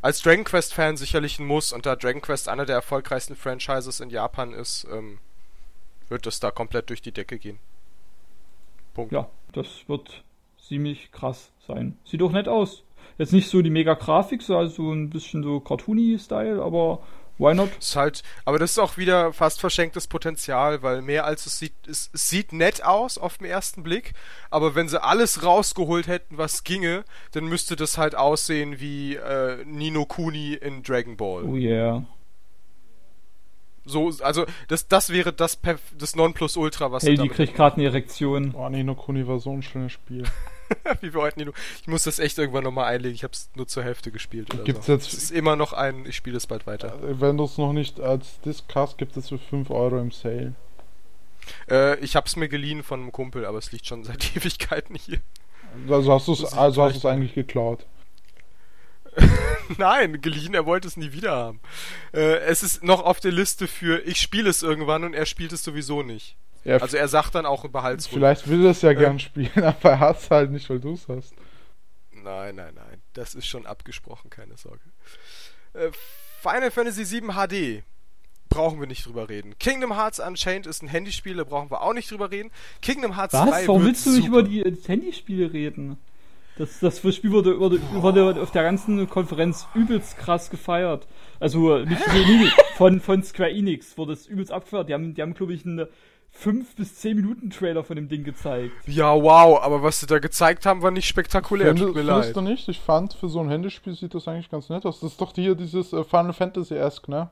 [0.00, 4.00] Als Dragon Quest Fan sicherlich ein Muss und da Dragon Quest einer der erfolgreichsten Franchises
[4.00, 5.18] in Japan ist, ähm,
[6.08, 7.58] wird das da komplett durch die Decke gehen.
[8.94, 9.12] Punkt.
[9.12, 10.24] Ja, das wird
[10.68, 11.96] ziemlich krass sein.
[12.04, 12.82] Sieht auch nett aus.
[13.18, 17.00] Jetzt nicht so die mega Grafik, so also ein bisschen so Cartoony-Style, aber
[17.38, 17.70] why not?
[17.78, 21.74] Ist halt, aber das ist auch wieder fast verschenktes Potenzial, weil mehr als es sieht,
[21.86, 24.12] es, es sieht nett aus auf den ersten Blick,
[24.50, 29.64] aber wenn sie alles rausgeholt hätten, was ginge, dann müsste das halt aussehen wie äh,
[29.64, 31.44] Nino Kuni in Dragon Ball.
[31.44, 32.04] Oh yeah.
[33.84, 37.86] So, also das, das wäre das, Perf das Nonplusultra, was Hey, die kriegt gerade eine
[37.86, 38.54] Erektion.
[38.56, 40.24] Oh, Nino Kuni war so ein schönes Spiel.
[41.00, 41.52] wie wir heute Nino.
[41.80, 43.14] Ich muss das echt irgendwann nochmal einlegen.
[43.14, 44.52] Ich habe es nur zur Hälfte gespielt.
[44.54, 44.92] Oder Gibt's so.
[44.92, 46.06] jetzt- Es ist immer noch ein.
[46.06, 46.98] Ich spiele es bald weiter.
[47.02, 50.54] Wenn du es noch nicht als Disc hast, gibt es für 5 Euro im Sale.
[51.70, 54.94] Äh, ich habe es mir geliehen von einem Kumpel, aber es liegt schon seit Ewigkeiten
[54.96, 55.20] hier.
[55.88, 57.86] Also hast du es also hast eigentlich geklaut.
[59.78, 61.60] Nein, geliehen, er wollte es nie wieder haben.
[62.12, 65.52] Äh, es ist noch auf der Liste für ich spiele es irgendwann und er spielt
[65.52, 66.36] es sowieso nicht.
[66.64, 68.14] Ja, Also er sagt dann auch behalt's ruhig.
[68.14, 70.94] vielleicht will er es ja gern spielen, aber er hat es halt nicht, weil du
[70.94, 71.34] es hast.
[72.12, 73.02] Nein, nein, nein.
[73.14, 74.80] Das ist schon abgesprochen, keine Sorge.
[75.74, 75.90] Äh,
[76.40, 77.82] Final Fantasy VII HD.
[78.48, 79.58] brauchen wir nicht drüber reden.
[79.58, 82.50] Kingdom Hearts Unchained ist ein Handyspiel, da brauchen wir auch nicht drüber reden.
[82.80, 83.48] Kingdom Hearts Was?
[83.50, 85.98] 3 Warum wird willst du nicht über die äh, Handyspiele reden?
[86.58, 91.08] Das, das Spiel wurde, wurde, wurde auf der ganzen Konferenz übelst krass gefeiert.
[91.40, 94.90] Also nicht, nee, nee, von, von Square Enix wurde es übelst abgefeiert.
[94.90, 95.86] Die haben, die haben glaube ich, einen
[96.34, 98.72] 5 bis 10 Minuten Trailer von dem Ding gezeigt.
[98.86, 101.68] Ja, wow, aber was sie da gezeigt haben, war nicht spektakulär.
[101.68, 102.36] Findest, Tut mir findest leid.
[102.36, 102.68] du nicht?
[102.68, 105.00] Ich fand, für so ein Handyspiel sieht das eigentlich ganz nett aus.
[105.00, 107.28] Das ist doch hier dieses äh, Final Fantasy-esque, ne?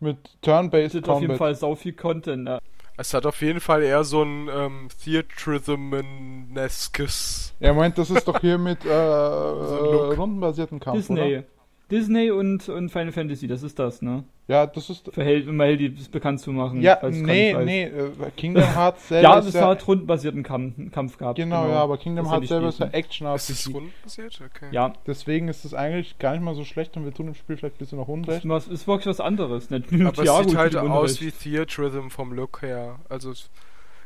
[0.00, 1.38] Mit Es Turn-Based ist auf jeden Combat.
[1.38, 2.44] Fall sau viel Content.
[2.44, 2.58] Ne?
[2.96, 7.54] Es hat auf jeden Fall eher so ein ähm, Theatrhythm-neskes.
[7.60, 10.12] Er meint, das ist doch hier mit äh, Look.
[10.12, 11.36] äh, rundenbasierten Kampf, Disney.
[11.38, 11.44] oder?
[11.90, 14.24] Disney und, und Final Fantasy, das ist das, ne?
[14.46, 15.10] Ja, das ist...
[15.12, 16.80] Für Hel um Heldi das bekannt zu machen.
[16.82, 19.68] Ja, nee, nee, äh, Kingdom Hearts selber Ja, ist es ja...
[19.68, 21.36] hat rundenbasierten Kampf, Kampf gehabt.
[21.36, 23.74] Genau, ja, aber Kingdom Das Hearts selber ist ja action Ist das RPG.
[23.74, 24.40] rundenbasiert?
[24.54, 24.66] Okay.
[24.72, 27.56] Ja, Deswegen ist es eigentlich gar nicht mal so schlecht und wir tun dem Spiel
[27.56, 28.48] vielleicht ein bisschen noch ist, Unrecht.
[28.48, 29.70] was, ist wirklich was anderes.
[29.70, 29.82] Ne?
[30.06, 32.98] Aber es sieht halt aus wie Theatrhythm vom Look her.
[33.08, 33.50] Also es-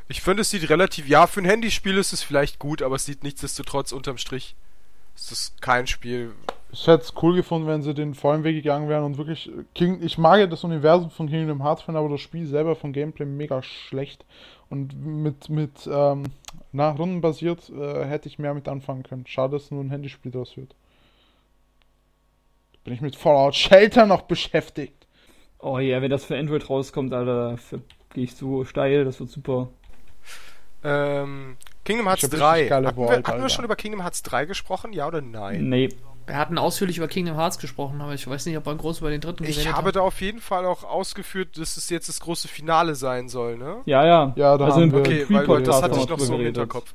[0.08, 1.08] ich finde, es sieht relativ.
[1.08, 4.54] Ja, für ein Handyspiel ist es vielleicht gut, aber es sieht nichtsdestotrotz unterm Strich.
[5.16, 6.32] Es ist kein Spiel.
[6.74, 9.48] Ich hätte es cool gefunden, wenn sie den vollen Weg gegangen wären und wirklich.
[9.48, 12.76] äh, King, ich mag ja das Universum von Kingdom Hearts fan, aber das Spiel selber
[12.76, 14.24] von Gameplay mega schlecht.
[14.70, 16.24] Und mit, mit ähm,
[16.72, 19.26] na, rundenbasiert äh, hätte ich mehr mit anfangen können.
[19.26, 20.74] Schade, dass nur ein Handyspiel draus wird.
[22.84, 25.06] Bin ich mit Fallout Shelter noch beschäftigt.
[25.58, 27.58] Oh ja, wenn das für Android rauskommt, Alter,
[28.14, 29.68] gehe ich so steil, das wird super.
[30.82, 32.50] Ähm, Kingdom Hearts Ich hab 3.
[32.52, 34.92] richtig geile Hatten, wir, Vault, hatten wir schon über Kingdom Hearts 3 gesprochen?
[34.94, 35.68] Ja oder nein?
[35.68, 35.90] Nee.
[36.26, 39.10] Wir hatten ausführlich über Kingdom Hearts gesprochen, aber ich weiß nicht, ob wir groß über
[39.10, 39.92] den dritten Ich geredet habe haben.
[39.94, 43.78] da auf jeden Fall auch ausgeführt, dass es jetzt das große Finale sein soll, ne?
[43.86, 44.32] Ja, ja.
[44.36, 46.42] Ja, da also haben wir- Okay, weil Pre-Podcast das hatte ich noch so im.
[46.42, 46.92] Hinterkopf.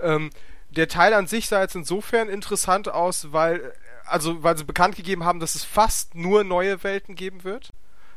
[0.00, 0.30] Ähm,
[0.70, 3.72] der Teil an sich sah jetzt insofern interessant aus, weil,
[4.06, 7.72] also, weil sie bekannt gegeben haben, dass es fast nur neue Welten geben wird.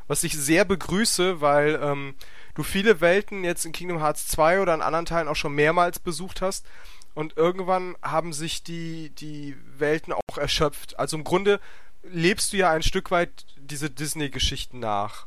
[0.08, 2.14] Was ich sehr begrüße, weil ähm,
[2.54, 5.98] du viele Welten jetzt in Kingdom Hearts 2 oder in anderen Teilen auch schon mehrmals
[5.98, 6.64] besucht hast.
[7.18, 11.00] Und irgendwann haben sich die, die Welten auch erschöpft.
[11.00, 11.58] Also im Grunde
[12.04, 15.26] lebst du ja ein Stück weit diese Disney-Geschichten nach.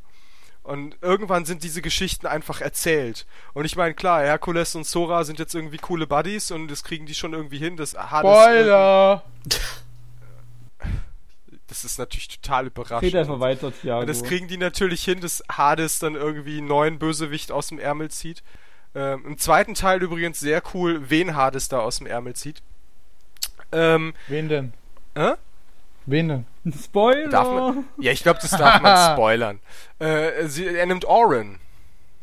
[0.63, 3.25] Und irgendwann sind diese Geschichten einfach erzählt.
[3.53, 7.07] Und ich meine, klar, Herkules und Sora sind jetzt irgendwie coole Buddies und das kriegen
[7.07, 7.75] die schon irgendwie hin.
[7.75, 9.25] Das, Hades, Spoiler!
[11.67, 13.15] das ist natürlich total Red überraschend.
[13.15, 13.99] einfach weiter, Thiago.
[13.99, 17.79] Und das kriegen die natürlich hin, dass Hades dann irgendwie einen neuen Bösewicht aus dem
[17.79, 18.43] Ärmel zieht.
[18.93, 22.61] Ähm, Im zweiten Teil übrigens sehr cool, wen Hades da aus dem Ärmel zieht.
[23.71, 24.73] Ähm, Wen denn?
[25.15, 25.33] äh?
[26.05, 26.45] Wen denn?
[26.83, 27.29] Spoiler!
[27.29, 29.59] Darf man, ja, ich glaube, das darf man spoilern.
[29.99, 31.59] Äh, sie, er nimmt Oren.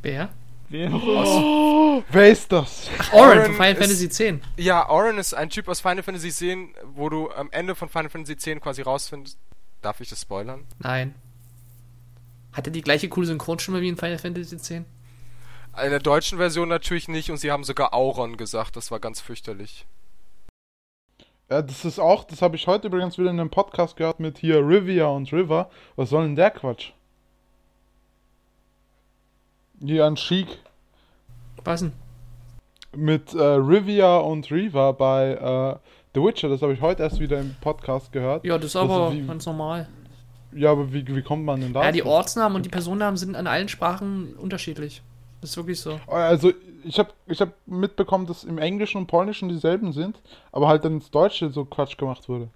[0.02, 0.28] Wer?
[0.68, 0.92] Wer?
[0.92, 2.90] Oh, wer ist das?
[3.12, 4.44] Oren Oren von Final ist- Fantasy X.
[4.58, 8.10] Ja, Oren ist ein Typ aus Final Fantasy 10, wo du am Ende von Final
[8.10, 9.38] Fantasy 10 quasi rausfindest.
[9.80, 10.66] Darf ich das spoilern?
[10.80, 11.14] Nein.
[12.52, 14.72] Hat er die gleiche coole Synchronstimme wie in Final Fantasy X?
[15.84, 18.76] In der deutschen Version natürlich nicht und sie haben sogar Auron gesagt.
[18.76, 19.86] Das war ganz fürchterlich.
[21.50, 24.38] Ja, das ist auch, das habe ich heute übrigens wieder in einem Podcast gehört mit
[24.38, 25.70] hier Rivia und River.
[25.96, 26.90] Was soll denn der Quatsch?
[29.80, 30.46] Hier an Chic
[31.64, 31.92] Was denn?
[32.96, 35.78] mit äh, Rivia und Riva bei äh,
[36.14, 36.48] The Witcher.
[36.48, 38.44] Das habe ich heute erst wieder im Podcast gehört.
[38.44, 39.88] Ja, das ist Das aber ist wie- ganz normal.
[40.52, 41.84] Ja, aber wie, wie kommt man denn da?
[41.84, 45.02] Ja, die Ortsnamen und die Personennamen sind an allen Sprachen unterschiedlich.
[45.40, 46.00] Das ist wirklich so.
[46.06, 46.52] Also,
[46.84, 50.20] ich habe ich hab mitbekommen, dass im Englischen und Polnischen dieselben sind,
[50.52, 52.48] aber halt dann ins Deutsche so Quatsch gemacht wurde.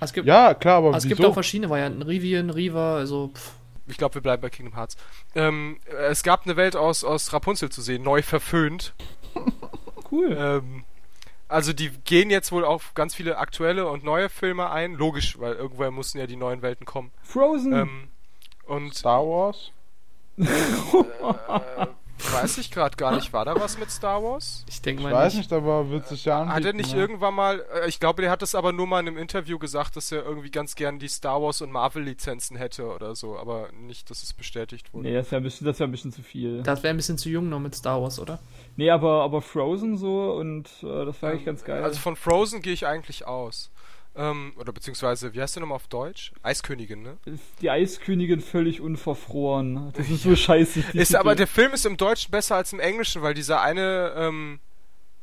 [0.00, 1.14] Es gibt, Ja, klar, aber es wieso?
[1.16, 2.02] gibt auch verschiedene Varianten.
[2.02, 3.52] Rivien, Riva, also pff.
[3.86, 4.96] Ich glaube, wir bleiben bei Kingdom Hearts.
[5.34, 8.94] Ähm, äh, es gab eine Welt aus, aus Rapunzel zu sehen, neu verföhnt.
[10.10, 10.36] Cool.
[10.38, 10.84] Ähm,
[11.48, 14.92] also die gehen jetzt wohl auf ganz viele aktuelle und neue Filme ein.
[14.92, 17.12] Logisch, weil irgendwoher mussten ja die neuen Welten kommen.
[17.22, 17.72] Frozen.
[17.72, 18.08] Ähm,
[18.66, 19.70] und Star Wars?
[22.32, 24.64] Weiß ich gerade gar nicht, war da was mit Star Wars?
[24.68, 25.50] ich denke Ich mal weiß nicht.
[25.50, 26.54] nicht, aber wird sich ja anbieten.
[26.56, 27.00] Hat er nicht ne?
[27.00, 29.96] irgendwann mal, äh, ich glaube, der hat das aber nur mal in einem Interview gesagt,
[29.96, 33.68] dass er irgendwie ganz gern die Star Wars und Marvel Lizenzen hätte oder so, aber
[33.72, 35.08] nicht, dass es bestätigt wurde.
[35.08, 36.62] nee, das wäre ein, bisschen- das wär ein bisschen zu viel.
[36.62, 38.38] Das wäre ein bisschen zu jung noch mit Star Wars, oder?
[38.76, 41.82] Nee, aber, aber Frozen so und äh, das war eigentlich ganz geil.
[41.82, 43.70] Also von Frozen gehe ich eigentlich aus.
[44.14, 46.32] Ähm, oder beziehungsweise, wie heißt der nochmal auf Deutsch?
[46.42, 47.16] Eiskönigin, ne?
[47.24, 49.90] ist die Eiskönigin völlig unverfroren.
[49.94, 50.80] Das ist so scheiße.
[50.80, 51.16] Ist Titel.
[51.16, 54.60] aber der Film ist im Deutschen besser als im Englischen, weil dieser eine ähm,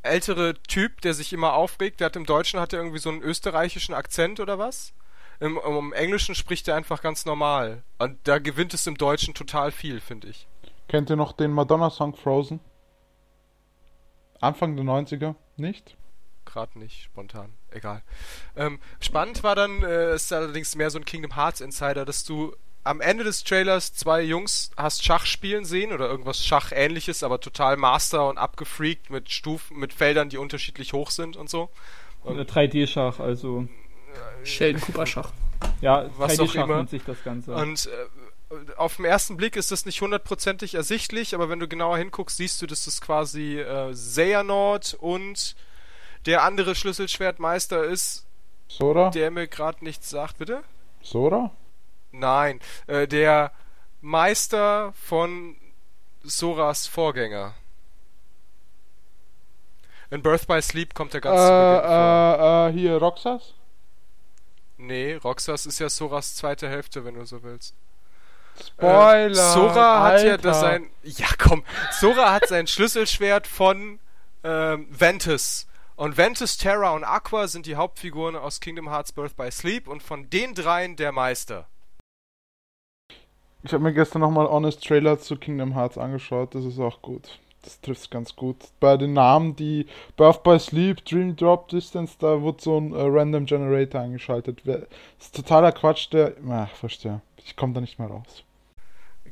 [0.02, 3.22] ältere Typ, der sich immer aufregt, der hat im Deutschen hat er irgendwie so einen
[3.22, 4.94] österreichischen Akzent oder was?
[5.40, 7.84] Im, im Englischen spricht er einfach ganz normal.
[8.00, 10.48] Und da gewinnt es im Deutschen total viel, finde ich.
[10.88, 12.60] Kennt ihr noch den Madonna-Song Frozen?
[14.42, 15.36] Anfang der 90er?
[15.58, 15.96] Nicht?
[16.52, 17.54] Gerade nicht, spontan.
[17.70, 18.02] Egal.
[18.56, 22.56] Ähm, spannend war dann, äh, ist allerdings mehr so ein Kingdom Hearts Insider, dass du
[22.84, 27.78] am Ende des Trailers zwei Jungs hast Schach spielen sehen oder irgendwas Schachähnliches, aber total
[27.78, 31.70] Master und abgefreakt mit Stufen, mit Feldern, die unterschiedlich hoch sind und so.
[32.26, 33.68] Äh, 3D-Schach, also.
[34.44, 35.32] Sheldon Cooper Schach.
[35.82, 36.78] Ja, Was auch 3D-Schach immer.
[36.78, 37.54] nennt sich das Ganze.
[37.54, 37.88] Und
[38.52, 42.38] äh, auf den ersten Blick ist das nicht hundertprozentig ersichtlich, aber wenn du genauer hinguckst,
[42.38, 45.56] siehst du, dass das quasi äh, Xehanort und
[46.30, 48.26] der andere Schlüsselschwertmeister ist,
[48.68, 49.10] Sora?
[49.10, 50.64] der mir gerade nichts sagt, bitte?
[51.02, 51.50] Sora?
[52.12, 53.52] Nein, äh, der
[54.02, 55.56] Meister von
[56.24, 57.56] Soras Vorgänger.
[60.12, 62.68] In Birth by Sleep kommt er Äh, ganz vor.
[62.68, 63.54] äh, äh, hier, Roxas?
[64.78, 67.74] Nee, Roxas ist ja Soras zweite Hälfte, wenn du so willst.
[68.66, 69.30] Spoiler!
[69.30, 70.38] Äh, Sora hat ja Alter.
[70.38, 70.90] das sein.
[71.04, 71.64] Ja, komm.
[71.92, 74.00] Sora hat sein Schlüsselschwert von
[74.44, 75.68] ähm, Ventus.
[76.00, 80.02] Und Ventus, Terra und Aqua sind die Hauptfiguren aus Kingdom Hearts Birth by Sleep und
[80.02, 81.68] von den dreien der Meister.
[83.64, 87.38] Ich habe mir gestern nochmal Honest Trailer zu Kingdom Hearts angeschaut, das ist auch gut.
[87.64, 88.56] Das trifft ganz gut.
[88.80, 93.02] Bei den Namen, die Birth by Sleep, Dream Drop Distance, da wird so ein äh,
[93.02, 94.62] Random Generator eingeschaltet.
[94.64, 94.84] Das
[95.20, 96.34] ist totaler Quatsch, der.
[96.50, 97.20] Ach, verstehe.
[97.44, 98.46] Ich komme da nicht mehr raus.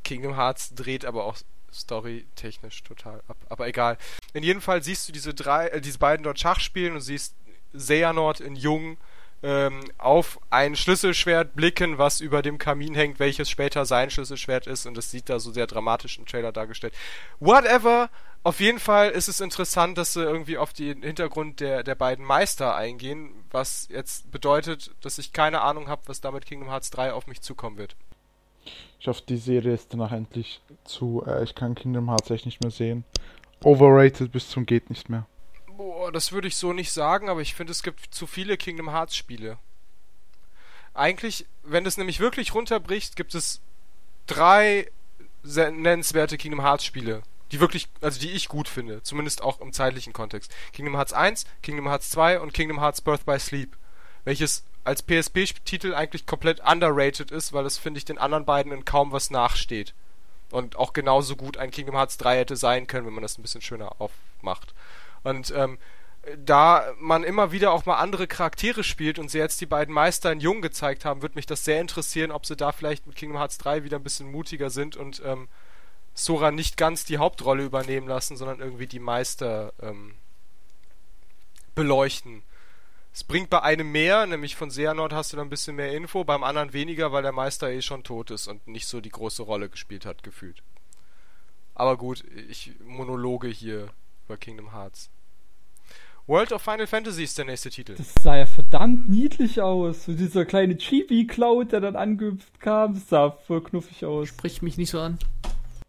[0.04, 1.38] Kingdom Hearts dreht aber auch
[1.72, 3.36] storytechnisch total ab.
[3.48, 3.98] Aber egal.
[4.32, 7.34] In jedem Fall siehst du diese drei, äh, diese beiden dort Schach spielen und siehst
[7.74, 8.96] Xehanort in Jung
[9.42, 14.86] ähm, auf ein Schlüsselschwert blicken, was über dem Kamin hängt, welches später sein Schlüsselschwert ist
[14.86, 16.94] und das sieht da so sehr dramatisch im Trailer dargestellt.
[17.38, 18.10] Whatever.
[18.44, 22.24] Auf jeden Fall ist es interessant, dass sie irgendwie auf den Hintergrund der, der beiden
[22.24, 27.12] Meister eingehen, was jetzt bedeutet, dass ich keine Ahnung habe, was damit Kingdom Hearts 3
[27.12, 27.96] auf mich zukommen wird.
[29.00, 31.22] Ich hoffe, die Serie ist danach endlich zu.
[31.26, 33.04] Äh, ich kann Kingdom Hearts echt nicht mehr sehen.
[33.62, 35.26] Overrated bis zum geht nicht mehr.
[35.76, 38.90] Boah, das würde ich so nicht sagen, aber ich finde, es gibt zu viele Kingdom
[38.90, 39.58] Hearts Spiele.
[40.94, 43.60] Eigentlich, wenn es nämlich wirklich runterbricht, gibt es
[44.26, 44.90] drei
[45.44, 50.12] nennenswerte Kingdom Hearts Spiele, die wirklich, also die ich gut finde, zumindest auch im zeitlichen
[50.12, 50.52] Kontext.
[50.72, 53.76] Kingdom Hearts 1, Kingdom Hearts 2 und Kingdom Hearts Birth by Sleep,
[54.24, 58.86] welches als PSP-Titel eigentlich komplett underrated ist, weil es, finde ich, den anderen beiden in
[58.86, 59.92] kaum was nachsteht.
[60.50, 63.42] Und auch genauso gut ein Kingdom Hearts 3 hätte sein können, wenn man das ein
[63.42, 64.74] bisschen schöner aufmacht.
[65.24, 65.76] Und ähm,
[66.42, 70.32] da man immer wieder auch mal andere Charaktere spielt und sie jetzt die beiden Meister
[70.32, 73.38] in Jung gezeigt haben, würde mich das sehr interessieren, ob sie da vielleicht mit Kingdom
[73.38, 75.48] Hearts 3 wieder ein bisschen mutiger sind und ähm,
[76.14, 80.14] Sora nicht ganz die Hauptrolle übernehmen lassen, sondern irgendwie die Meister ähm,
[81.74, 82.42] beleuchten.
[83.12, 86.24] Es bringt bei einem mehr, nämlich von Seanord hast du dann ein bisschen mehr Info,
[86.24, 89.42] beim anderen weniger, weil der Meister eh schon tot ist und nicht so die große
[89.42, 90.62] Rolle gespielt hat, gefühlt.
[91.74, 93.88] Aber gut, ich monologe hier
[94.26, 95.10] über Kingdom Hearts.
[96.28, 97.94] World of Final Fantasy ist der nächste Titel.
[97.94, 100.04] Das sah ja verdammt niedlich aus.
[100.04, 104.28] So dieser kleine Chibi-Cloud, der dann angehüpft kam, das sah voll knuffig aus.
[104.28, 105.18] Spricht mich nicht so an.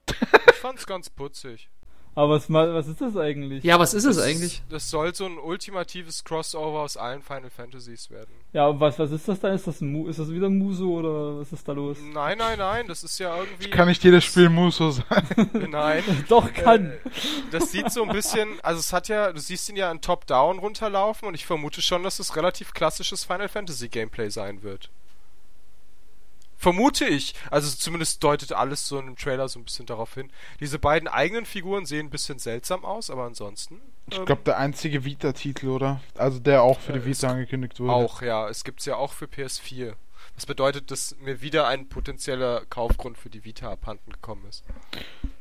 [0.08, 1.69] Ich fand's ganz putzig.
[2.15, 3.63] Aber was, ma- was ist das eigentlich?
[3.63, 4.62] Ja, was ist es Das- eigentlich?
[4.69, 8.30] Das soll so ein ultimatives Crossover aus allen Final Fantasies werden.
[8.52, 9.54] Ja, und was, was ist das dann?
[9.54, 11.98] Ist das, ein Mu ist das wieder ein Muso oder was ist da los?
[12.02, 13.69] Nein, nein, nein, das ist ja irgendwie.
[13.69, 15.06] Kann nicht jedes Spiel Muso sein.
[15.69, 16.04] Nein.
[16.28, 16.91] Doch, kann.
[17.52, 20.60] Das sieht so ein bisschen, also es hat ja, du siehst ihn ja in Top-Down
[20.60, 24.89] runterlaufen und ich vermute schon, dass es relativ klassisches Final Fantasy Gameplay sein wird.
[26.60, 27.34] Vermute ich.
[27.50, 30.30] Also zumindest deutet alles so in dem Trailer so ein bisschen darauf hin.
[30.60, 33.80] Diese beiden eigenen Figuren sehen ein bisschen seltsam aus, aber ansonsten.
[34.12, 36.02] Ich ähm, glaube, der einzige Vita-Titel, oder?
[36.17, 37.93] Also der auch für Äh, die es Vita angekündigt wurde.
[37.93, 38.50] Auch, ja.
[38.50, 39.93] Es gibt's ja auch für PS4.
[40.36, 44.65] Das bedeutet, dass mir wieder ein potenzieller Kaufgrund für die Vita abhanden gekommen ist.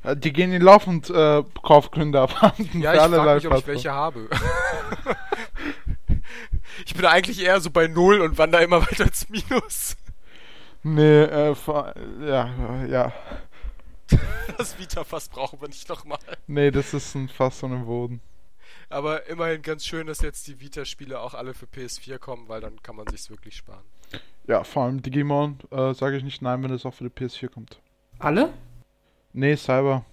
[0.05, 2.81] Äh, Die gehen in laufend äh, Kaufgründe abhanden.
[2.81, 4.29] Ja, ich frage mich, ob ich welche habe.
[6.87, 9.97] ich bin eigentlich eher so bei Null und wandere immer weiter ins Minus.
[10.95, 13.13] Nee, äh, vor- ja, ja.
[14.57, 16.19] Das Vita fast brauchen wir nicht nochmal.
[16.47, 18.21] Nee, das ist ein Fass ohne Boden.
[18.89, 22.83] Aber immerhin ganz schön, dass jetzt die Vita-Spiele auch alle für PS4 kommen, weil dann
[22.83, 23.85] kann man sich's wirklich sparen.
[24.47, 27.49] Ja, vor allem Digimon, äh, sage ich nicht nein, wenn es auch für die PS4
[27.51, 27.81] kommt.
[28.19, 28.51] Alle?
[29.35, 30.07] Nee, Cyber.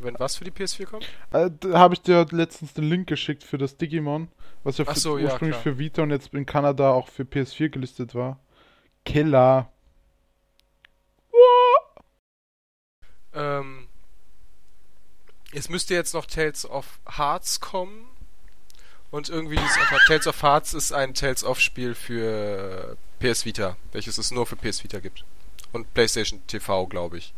[0.00, 1.06] Wenn was für die PS4 kommt?
[1.32, 4.28] Äh, da habe ich dir letztens den Link geschickt für das Digimon,
[4.62, 5.74] was ja für, so, ja, ursprünglich klar.
[5.74, 8.38] für Vita und jetzt in Kanada auch für PS4 gelistet war.
[9.08, 9.72] Killer.
[13.32, 13.88] Ähm,
[15.52, 18.06] es müsste jetzt noch Tales of Hearts kommen.
[19.10, 23.76] Und irgendwie dieses einfach Tales of Hearts ist ein Tales of Spiel für PS Vita,
[23.92, 25.24] welches es nur für PS Vita gibt.
[25.72, 27.32] Und PlayStation TV, glaube ich.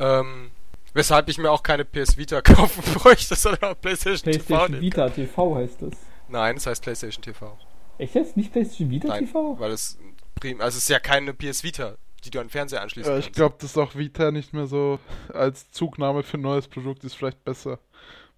[0.00, 0.50] Ähm,
[0.94, 4.46] weshalb ich mir auch keine PS Vita kaufen bräuchte, sondern auch PlayStation, TV.
[4.46, 5.90] PlayStation Vita TV heißt das.
[5.90, 5.98] kann.
[6.28, 7.56] Nein, es heißt PlayStation TV.
[7.98, 8.36] Echt jetzt?
[8.36, 9.60] Nicht PlayStation Vita Nein, TV?
[9.60, 9.98] weil es
[10.40, 13.18] prim also es ist ja keine PS Vita die du an den Fernseher anschließen Ja,
[13.18, 13.36] ich kannst.
[13.36, 14.98] glaube, dass auch Vita nicht mehr so
[15.32, 17.78] als Zugnahme für ein neues Produkt ist vielleicht besser.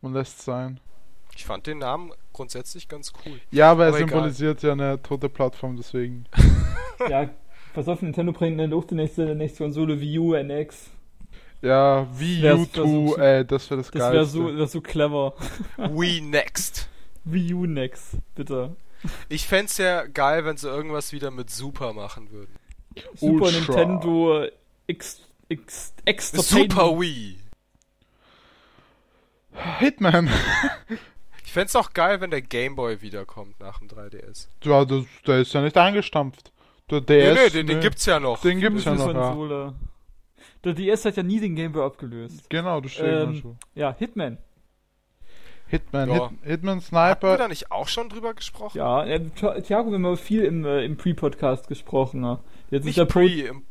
[0.01, 0.79] Man lässt es sein.
[1.37, 3.41] Ich fand den Namen grundsätzlich ganz cool.
[3.51, 4.09] Ja, aber er Aber egal.
[4.11, 6.27] symbolisiert ja eine tote Plattform, deswegen.
[7.09, 7.29] Ja,
[7.75, 10.91] pass auf, Nintendo bringt eine Luft, die nächste, nächste Konsole Wii U, NX.
[11.61, 13.15] Ja, Wii U versucht.
[13.17, 14.33] 2, ey, das wäre das, Das wäre Geilste.
[14.39, 15.35] so, wär so clever.
[15.77, 16.89] We Next.
[17.25, 18.77] Wii U Next, bitte.
[19.29, 22.55] Ich fänd's ja geil, wenn sie irgendwas wieder mit Super machen würden.
[23.15, 23.77] Super Ultra.
[23.77, 24.47] Nintendo
[24.87, 27.39] X, X, Extra Super Wii.
[29.79, 30.31] Hitman.
[31.45, 34.49] Ich fänd's auch geil, wenn der Gameboy wiederkommt nach dem 3DS.
[34.65, 36.51] Ja, das, der ist ja nicht eingestampft.
[36.91, 37.07] Der DS.
[37.09, 38.41] nee, nee, den, den ne, gibt's ja noch.
[38.41, 39.75] Den gibt's ja noch, ja.
[40.65, 42.49] Der DS hat ja nie den Game Boy abgelöst.
[42.49, 43.59] Genau, das steht Ähm, schon.
[43.75, 44.39] Ja, Hitman.
[45.73, 46.29] Hitman, ja.
[46.29, 47.37] Hit, Hitman Hatten wir Sniper.
[47.39, 48.79] da nicht auch schon drüber gesprochen?
[48.79, 52.21] Ja, äh, Thi- Thiago, wir haben aber viel im, äh, im Pre-Podcast gesprochen.
[52.21, 52.39] Ne?
[52.71, 53.65] Jetzt ist der Nicht Pre im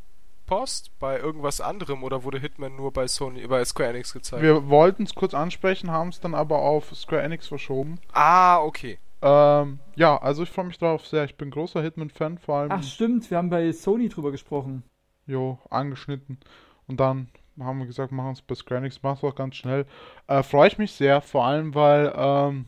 [0.47, 4.43] Post bei irgendwas anderem oder wurde Hitman nur bei Sony, bei Square Enix gezeigt?
[4.43, 7.99] Wir wollten es kurz ansprechen, haben es dann aber auf Square Enix verschoben.
[8.13, 8.97] ah, okay.
[9.23, 11.23] Ähm, ja, also ich freue mich darauf sehr.
[11.25, 14.83] Ich bin großer Hitman-Fan, vor allem Ach stimmt, wir haben bei Sony drüber gesprochen.
[15.27, 16.39] jo, angeschnitten.
[16.87, 19.85] Und dann haben wir gesagt, machen es bei Square Enix, machen es auch ganz schnell.
[20.27, 22.65] Äh, freue ich mich sehr, vor allem weil ähm,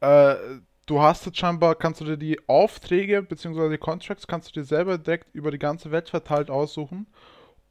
[0.00, 0.34] äh,
[0.86, 3.70] du hast jetzt scheinbar, kannst du dir die Aufträge bzw.
[3.70, 7.06] die Contracts kannst du dir selber direkt über die ganze Welt verteilt aussuchen.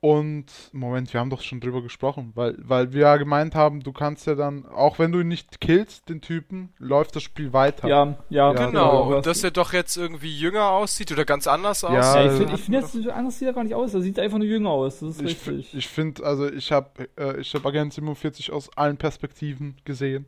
[0.01, 3.91] Und Moment, wir haben doch schon drüber gesprochen, weil, weil wir ja gemeint haben, du
[3.91, 7.87] kannst ja dann, auch wenn du ihn nicht killst, den Typen, läuft das Spiel weiter.
[7.87, 11.47] Ja, ja, Ja, Genau, was- und dass er doch jetzt irgendwie jünger aussieht oder ganz
[11.47, 12.15] anders Ja, aussieht.
[12.15, 13.93] Ja, ich finde, ich find jetzt so anders sieht er gar nicht aus.
[13.95, 14.99] Er sieht einfach nur jünger aus.
[14.99, 15.73] Das ist Ich, richtig.
[15.73, 20.27] ich finde, also ich habe äh, ich hab Agent 47 aus allen Perspektiven gesehen.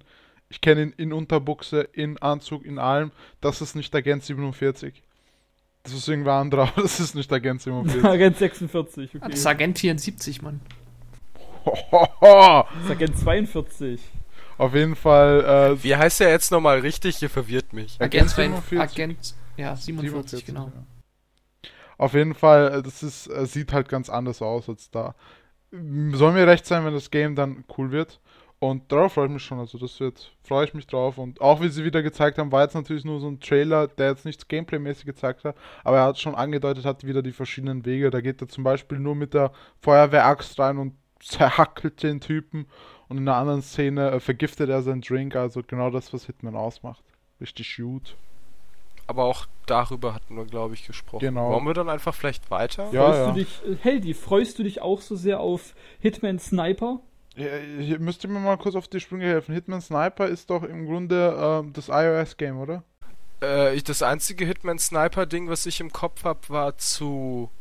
[0.49, 3.12] Ich kenne ihn in Unterbuchse, in Anzug, in allem.
[3.41, 5.03] Das ist nicht Agent 47.
[5.88, 8.04] Das ist irgendwer anderer, aber das ist nicht Agent 47.
[8.04, 9.26] Agent 46, okay.
[9.30, 10.60] Das ist Agent 74, Mann.
[12.21, 14.02] Das ist Agent 42.
[14.58, 17.21] Auf jeden Fall äh, Wie heißt er jetzt nochmal richtig?
[17.21, 17.95] Ihr verwirrt mich.
[18.02, 18.69] Agent, Agent 47.
[18.69, 18.80] 47.
[18.80, 20.71] Agent, ja, 47, genau.
[20.76, 21.71] ja.
[21.97, 25.15] Auf jeden Fall, äh, das ist, äh, sieht halt ganz anders aus als da.
[25.71, 28.19] Soll mir recht sein, wenn das Game dann cool wird.
[28.59, 29.59] Und darauf freue ich mich schon.
[29.59, 31.19] Also das wird, freue ich mich drauf.
[31.19, 34.09] Und auch wie sie wieder gezeigt haben, war jetzt natürlich nur so ein Trailer, der
[34.09, 38.09] jetzt nichts Gameplay-mäßig gezeigt hat, aber er hat schon angedeutet, hat wieder die verschiedenen Wege.
[38.09, 42.67] Da geht er zum Beispiel nur mit der Feuerwehraxt rein und zerhackelt den Typen.
[43.09, 45.35] Und in einer anderen Szene äh, vergiftet er seinen Drink.
[45.35, 47.03] Also genau das, was Hitman ausmacht.
[47.39, 48.15] Richtig shoot.
[49.05, 51.21] Aber auch darüber hatten wir, glaube ich, gesprochen.
[51.21, 51.51] Genau.
[51.51, 52.89] Wollen wir dann einfach vielleicht weiter?
[52.91, 53.27] Ja, freust ja.
[53.27, 56.99] du dich, Heldi, freust du dich auch so sehr auf Hitman Sniper?
[57.38, 57.45] Ja,
[57.80, 59.54] hier müsst ihr mir mal kurz auf die Sprünge helfen.
[59.54, 62.84] Hitman Sniper ist doch im Grunde ähm, das iOS-Game, oder?
[63.43, 67.52] Äh, ich, das einzige Hitman-Sniper-Ding, was ich im Kopf habe, war zu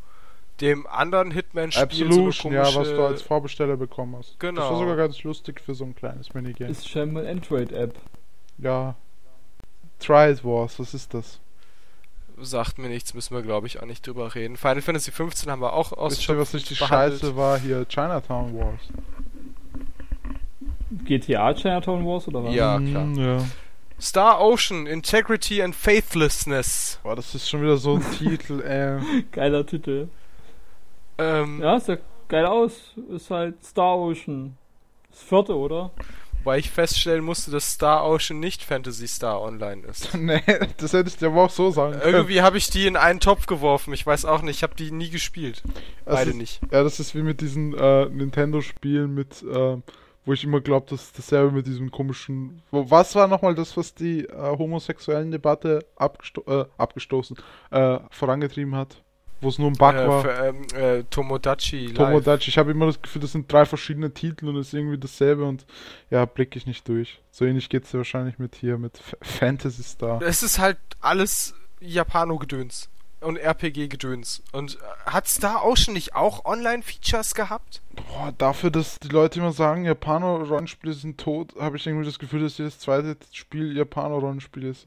[0.62, 1.82] dem anderen Hitman-Spiel.
[1.82, 4.40] Absolution, so eine ja, was du komische- als Vorbesteller bekommen hast.
[4.40, 4.62] Genau.
[4.62, 6.70] Das war sogar ganz lustig für so ein kleines Minigame.
[6.70, 7.94] Ist scheinbar eine Android-App.
[8.56, 8.94] Ja.
[10.00, 11.40] Try It Wars, was ist das?
[12.40, 14.56] Sagt mir nichts, müssen wir, glaube ich, auch nicht drüber reden.
[14.56, 17.20] Final Fantasy 15 haben wir auch Wisst ihr, was richtig behandelt.
[17.20, 17.58] scheiße war?
[17.58, 18.80] Hier Chinatown Wars.
[21.04, 22.54] GTA Chinatown Wars oder was?
[22.54, 23.04] Ja, klar.
[23.04, 23.38] Mm, ja.
[24.00, 27.00] Star Ocean, Integrity and Faithlessness.
[27.02, 29.24] Boah, das ist schon wieder so ein Titel, ey.
[29.32, 30.08] Geiler Titel.
[31.18, 32.92] Ähm, Ja, sieht geil aus.
[33.10, 34.56] Ist halt Star Ocean.
[35.10, 35.90] Das vierte, oder?
[36.44, 40.14] Weil ich feststellen musste, dass Star Ocean nicht Fantasy Star Online ist.
[40.18, 40.42] nee,
[40.76, 42.14] das hätte ich dir aber auch so sagen können.
[42.14, 43.92] Irgendwie habe ich die in einen Topf geworfen.
[43.94, 45.62] Ich weiß auch nicht, ich habe die nie gespielt.
[46.04, 46.60] Das Beide ist, nicht.
[46.70, 49.82] Ja, das ist wie mit diesen äh, Nintendo-Spielen mit, ähm,
[50.26, 52.60] wo ich immer glaube, dass dasselbe mit diesem komischen.
[52.72, 57.36] Was war nochmal das, was die äh, homosexuellen Debatte abgesto äh, abgestoßen,
[57.70, 59.02] äh, vorangetrieben hat?
[59.40, 60.22] Wo es nur ein Bug Äh, war.
[60.22, 61.94] für, ähm, äh, Tomodachi Live.
[61.96, 62.48] Tomodachi.
[62.50, 65.44] Ich habe immer das Gefühl, das sind drei verschiedene Titel und es ist irgendwie dasselbe
[65.44, 65.64] und
[66.10, 67.20] ja, blicke ich nicht durch.
[67.30, 70.20] So ähnlich geht es ja wahrscheinlich mit hier, mit F Fantasy Star.
[70.22, 72.88] Es ist halt alles Japano-Gedöns
[73.20, 74.42] und RPG-Gedöns.
[74.52, 77.82] Und hat Star Ocean nicht auch Online-Features gehabt?
[77.94, 82.42] Boah, dafür, dass die Leute immer sagen, Japano-Rollenspiele sind tot, habe ich irgendwie das Gefühl,
[82.42, 84.86] dass jedes zweite Spiel Japano-Rollenspiel ist.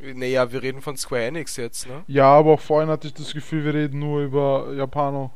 [0.00, 2.04] Naja, wir reden von Square Enix jetzt, ne?
[2.06, 5.30] Ja, aber auch vorhin hatte ich das Gefühl, wir reden nur über Japano.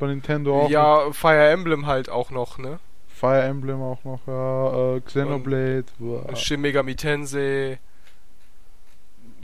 [0.00, 0.70] Bei Nintendo auch.
[0.70, 2.80] Ja, Fire Emblem halt auch noch, ne?
[3.06, 4.96] Fire Emblem auch noch, ja.
[4.96, 5.84] Äh, Xenoblade.
[5.98, 6.34] boah.
[6.34, 7.78] Shin Megami Tensei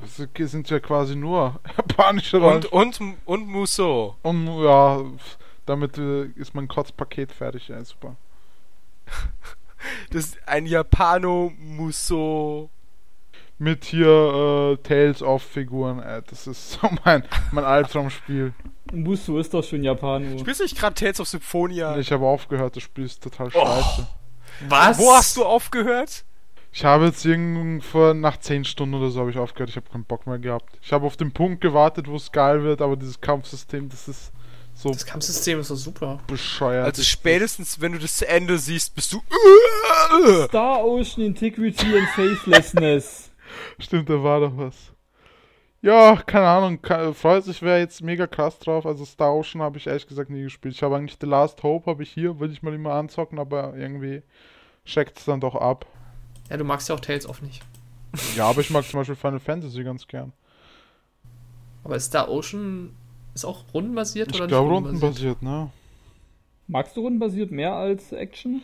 [0.00, 0.16] Das
[0.50, 3.14] sind ja quasi nur japanische und, Rollenspiele.
[3.24, 4.14] und, und Musou.
[4.22, 5.02] Und, ja,
[5.64, 7.68] damit äh, ist mein Kotzpaket fertig.
[7.68, 8.16] Ja, super.
[10.10, 12.70] Das ist ein Japano-Musou.
[13.58, 16.00] mit hier äh, Tales of Figuren.
[16.00, 18.52] Äh, das ist so mein, mein Albtraumspiel.
[18.92, 20.38] Musu ist doch schon Japano.
[20.38, 21.96] Spielst du nicht gerade Tales of Symphonia?
[21.98, 24.06] Ich habe aufgehört, das Spiel ist total scheiße.
[24.68, 24.98] Was?
[24.98, 26.24] Wo hast du aufgehört?
[26.76, 29.70] Ich habe jetzt irgendwo nach 10 Stunden oder so habe ich aufgehört.
[29.70, 30.78] Ich habe keinen Bock mehr gehabt.
[30.82, 34.30] Ich habe auf den Punkt gewartet, wo es geil wird, aber dieses Kampfsystem, das ist
[34.74, 36.20] so Das Kampfsystem ist doch super.
[36.26, 36.84] bescheuert.
[36.84, 39.22] Also spätestens, wenn du das zu Ende siehst, bist du.
[40.48, 43.30] Star Ocean Integrity and Faithlessness.
[43.78, 44.92] Stimmt, da war doch was.
[45.80, 46.80] Ja, keine Ahnung.
[47.14, 48.84] Freut sich, wäre jetzt mega krass drauf.
[48.84, 50.74] Also Star Ocean habe ich ehrlich gesagt nie gespielt.
[50.74, 53.74] Ich habe eigentlich The Last Hope, habe ich hier, will ich mal immer anzocken, aber
[53.74, 54.22] irgendwie
[54.84, 55.86] scheckt es dann doch ab.
[56.50, 57.62] Ja, du magst ja auch Tales of nicht.
[58.36, 60.32] Ja, aber ich mag zum Beispiel Final Fantasy ganz gern.
[61.84, 62.94] Aber ist Star Ocean
[63.34, 65.26] ist auch rundenbasiert Ich oder glaube nicht rundenbasiert?
[65.30, 65.70] rundenbasiert, ne?
[66.68, 68.62] Magst du rundenbasiert mehr als Action?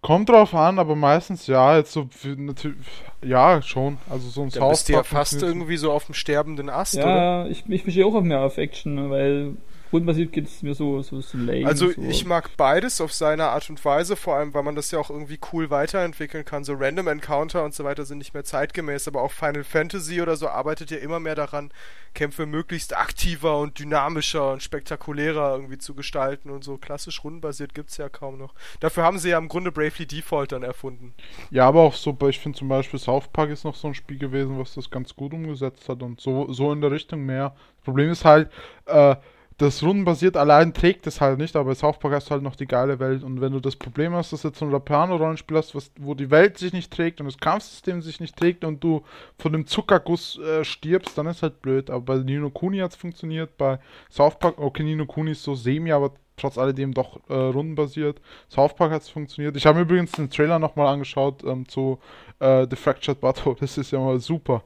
[0.00, 2.76] Kommt drauf an, aber meistens ja, jetzt so natürlich,
[3.22, 3.96] ja, schon.
[4.10, 7.06] Also so ein Da bist du ja fast irgendwie so auf dem sterbenden Ast, oder?
[7.06, 9.56] Ja, ich, ich bestehe auch auf mehr auf Action, weil
[9.94, 11.66] rundenbasiert geht es mir so, so, so lame.
[11.66, 12.02] Also so.
[12.02, 15.08] ich mag beides auf seine Art und Weise, vor allem weil man das ja auch
[15.08, 16.64] irgendwie cool weiterentwickeln kann.
[16.64, 20.36] So Random Encounter und so weiter sind nicht mehr zeitgemäß, aber auch Final Fantasy oder
[20.36, 21.70] so arbeitet ja immer mehr daran,
[22.12, 27.96] Kämpfe möglichst aktiver und dynamischer und spektakulärer irgendwie zu gestalten und so klassisch rundenbasiert gibt's
[27.96, 28.54] ja kaum noch.
[28.80, 31.14] Dafür haben sie ja im Grunde Bravely Default dann erfunden.
[31.50, 34.18] Ja, aber auch so, ich finde zum Beispiel South Park ist noch so ein Spiel
[34.18, 37.54] gewesen, was das ganz gut umgesetzt hat und so, so in der Richtung mehr.
[37.76, 38.50] Das Problem ist halt,
[38.86, 39.16] äh,
[39.58, 42.56] das rundenbasiert allein trägt es halt nicht, aber bei South Park hast du halt noch
[42.56, 45.56] die geile Welt und wenn du das Problem hast, dass du jetzt so ein Rapano-Rollenspiel
[45.56, 48.82] hast, was, wo die Welt sich nicht trägt und das Kampfsystem sich nicht trägt und
[48.82, 49.04] du
[49.38, 51.88] von dem Zuckerguss äh, stirbst, dann ist halt blöd.
[51.88, 53.78] Aber bei Nino Kuni hat es funktioniert, bei
[54.10, 58.20] South Park, okay, Nino Kuni ist so semi, aber trotz alledem doch äh, rundenbasiert.
[58.48, 59.56] South Park hat es funktioniert.
[59.56, 62.00] Ich habe mir übrigens den Trailer nochmal angeschaut ähm, zu
[62.40, 63.56] äh, The Fractured Butthole.
[63.60, 64.64] Das ist ja mal super.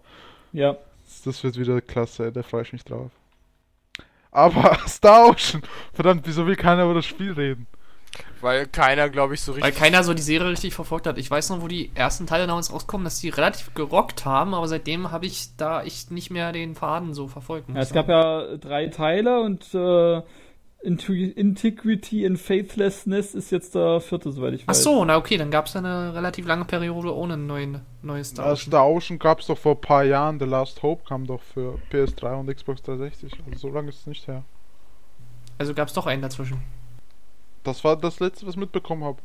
[0.52, 0.76] ja.
[1.24, 3.10] Das wird wieder klasse, da freue ich mich drauf.
[4.38, 5.62] Aber Star Ocean,
[5.92, 7.66] verdammt, wieso will keiner über das Spiel reden?
[8.40, 9.82] Weil keiner, glaube ich, so Weil richtig.
[9.82, 11.18] keiner so die Serie richtig verfolgt hat.
[11.18, 14.68] Ich weiß noch, wo die ersten Teile damals rauskommen, dass die relativ gerockt haben, aber
[14.68, 17.68] seitdem habe ich da echt nicht mehr den Faden so verfolgt.
[17.68, 17.80] ja.
[17.80, 20.22] Es gab ja drei Teile und äh,
[20.80, 24.82] Integrity and Faithlessness ist jetzt der vierte, soweit ich Ach weiß.
[24.84, 28.56] so, na okay, dann gab es eine relativ lange Periode ohne neuen, neues Star Ocean.
[28.56, 30.38] Star Ocean gab es doch vor ein paar Jahren.
[30.38, 33.32] The Last Hope kam doch für PS3 und Xbox 360.
[33.46, 34.44] Also so lange ist es nicht her.
[35.58, 36.62] Also gab es doch einen dazwischen.
[37.64, 39.18] Das war das letzte, was ich mitbekommen habe.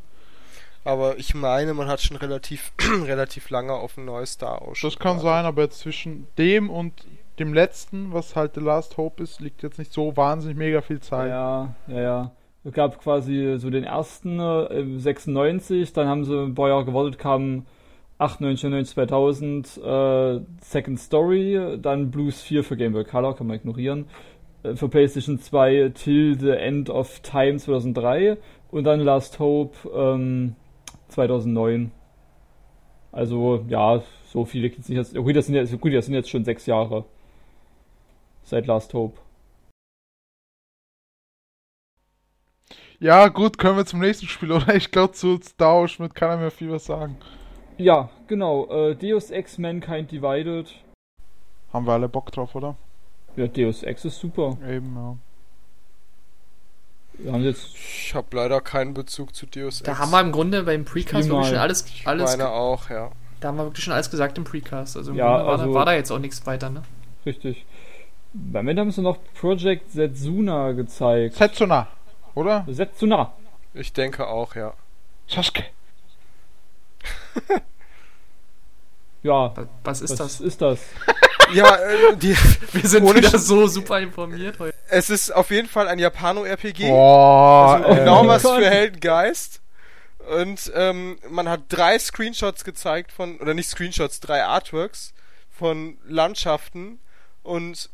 [0.85, 2.73] Aber ich meine, man hat schon relativ,
[3.05, 4.89] relativ lange auf ein neues Star Ocean.
[4.89, 5.23] Das kann gewartet.
[5.23, 7.05] sein, aber zwischen dem und
[7.39, 10.99] dem letzten, was halt The Last Hope ist, liegt jetzt nicht so wahnsinnig mega viel
[10.99, 11.29] Zeit.
[11.29, 12.31] Ja, ja, ja.
[12.63, 16.85] Es gab quasi so den ersten äh, im 96, dann haben sie ein paar Jahre
[16.85, 17.65] gewartet, kam
[18.19, 23.57] 98, 99, 2000 äh, Second Story, dann Blues 4 für Game Boy Color, kann man
[23.57, 24.05] ignorieren.
[24.63, 28.37] Äh, für PlayStation 2 Till the End of Time 2003
[28.71, 30.55] und dann Last Hope ähm,
[31.09, 31.91] 2009.
[33.11, 34.97] Also, ja, so viele gibt's nicht.
[34.97, 37.05] jetzt- Gut, das sind jetzt, gut, das sind jetzt schon sechs Jahre.
[38.45, 39.19] Seit Last Hope.
[42.99, 44.75] Ja, gut, können wir zum nächsten Spiel, oder?
[44.75, 47.17] Ich glaube, zu Star Ocean wird keiner mehr viel was sagen.
[47.77, 48.67] Ja, genau.
[48.69, 50.73] Äh, Deus Ex Mankind Divided.
[51.73, 52.75] Haben wir alle Bock drauf, oder?
[53.35, 54.57] Ja, Deus Ex ist super.
[54.67, 55.17] Eben, ja.
[57.15, 57.75] Wir haben jetzt.
[57.75, 59.83] Ich habe leider keinen Bezug zu Deus Ex.
[59.87, 63.11] Da haben wir im Grunde beim Precast wirklich schon alles, alles meine auch, ja.
[63.39, 64.95] da haben wir wirklich schon alles gesagt im Precast.
[64.97, 66.83] Also im Ja, Grunde war, also- da, war da jetzt auch nichts weiter, ne?
[67.25, 67.65] Richtig.
[68.33, 71.35] Beim Ende haben sie noch Project Setsuna gezeigt.
[71.35, 71.87] Setsuna,
[72.33, 72.65] oder?
[72.67, 73.33] Setsuna.
[73.73, 74.73] Ich denke auch, ja.
[75.27, 75.63] Sasuke.
[79.23, 79.53] Ja,
[79.85, 80.41] Was, ist was das?
[80.41, 80.79] ist das?
[81.53, 82.35] Ja, äh, die,
[82.71, 84.73] Wir sind Ohne wieder so super informiert heute.
[84.89, 86.87] es ist auf jeden Fall ein Japano-RPG.
[86.89, 88.59] Boah, Also genau äh, was Gott.
[88.59, 89.61] für Heldengeist.
[90.39, 95.13] Und ähm, man hat drei Screenshots gezeigt von, oder nicht Screenshots, drei Artworks
[95.51, 96.99] von Landschaften
[97.43, 97.89] und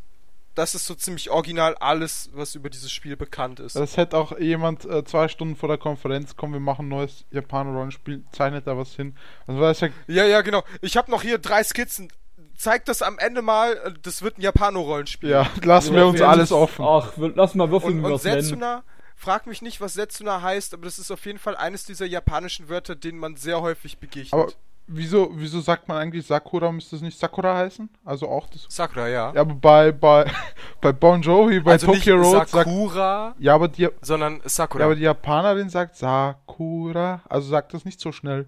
[0.60, 3.76] das ist so ziemlich original alles, was über dieses Spiel bekannt ist.
[3.76, 7.26] Das hätte auch jemand äh, zwei Stunden vor der Konferenz, komm, wir machen ein neues
[7.32, 9.16] Japaner-Rollenspiel, zeichnet da was hin.
[9.48, 10.64] Also ja, Ja, ja, genau.
[10.82, 12.10] Ich habe noch hier drei Skizzen.
[12.58, 15.30] Zeig das am Ende mal, äh, das wird ein Japano-Rollenspiel.
[15.30, 16.84] ja, lassen wir uns alles es- offen.
[16.86, 18.22] Ach, wir- lass mal würfeln, Und, und.
[18.22, 18.84] Setsuna,
[19.16, 22.68] frag mich nicht, was Setsuna heißt, aber das ist auf jeden Fall eines dieser japanischen
[22.70, 24.34] Wörter, denen man sehr häufig begegnet.
[24.34, 24.52] Aber
[24.90, 27.90] wieso, wieso sagt man eigentlich Sakura, müsste es nicht Sakura heißen?
[28.04, 28.66] Also auch das.
[28.70, 29.32] Sakura, ja.
[29.34, 30.30] Ja, aber bei, bei,
[30.82, 32.50] bei Bon Jovi, bei also Tokyo nicht Road sagt.
[32.50, 34.82] Sakura, Ja, aber die, sondern Sakura.
[34.82, 38.48] ja, aber die Japanerin sagt Sakura, also sagt das nicht so schnell.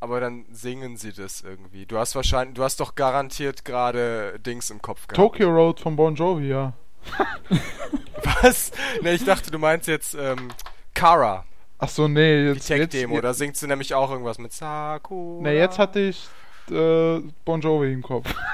[0.00, 1.86] aber dann singen sie das irgendwie.
[1.86, 5.16] Du hast wahrscheinlich, du hast doch garantiert gerade Dings im Kopf gehabt.
[5.16, 6.74] Tokyo Road von Bon Jovi, ja.
[8.42, 8.70] Was?
[9.02, 10.48] Ne, ich dachte, du meinst jetzt ähm,
[10.94, 11.44] Kara,
[11.84, 12.68] Achso, nee, die jetzt.
[12.68, 13.20] jetzt, Tech-Demo.
[13.20, 15.42] Da singt sie nämlich auch irgendwas mit Sakura.
[15.42, 16.26] nee, jetzt hatte ich
[16.70, 18.32] äh, Bon Jovi im Kopf.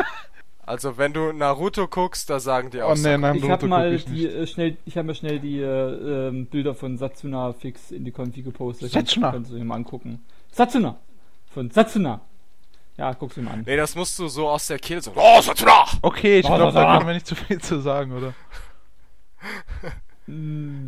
[0.66, 3.92] Also wenn du Naruto guckst, da sagen die auch Oh nee, nein, Ich habe mal
[3.92, 4.34] ich die nicht.
[4.36, 8.12] äh, schnell, ich habe mir schnell die äh, ähm, Bilder von Satsuna fix in die
[8.12, 8.92] Konfi gepostet.
[8.92, 9.32] Satsuna?
[9.32, 10.24] Kannst du dir mal angucken.
[10.52, 10.96] Satsuna
[11.52, 12.20] von Satsuna.
[12.96, 13.62] Ja, guck's mal an.
[13.66, 15.10] Nee, das musst du so aus der Kehle so.
[15.16, 15.86] Oh, Satsuna!
[16.02, 18.32] Okay, ich Oh, glaube, da da- können wir nicht zu viel zu sagen, oder?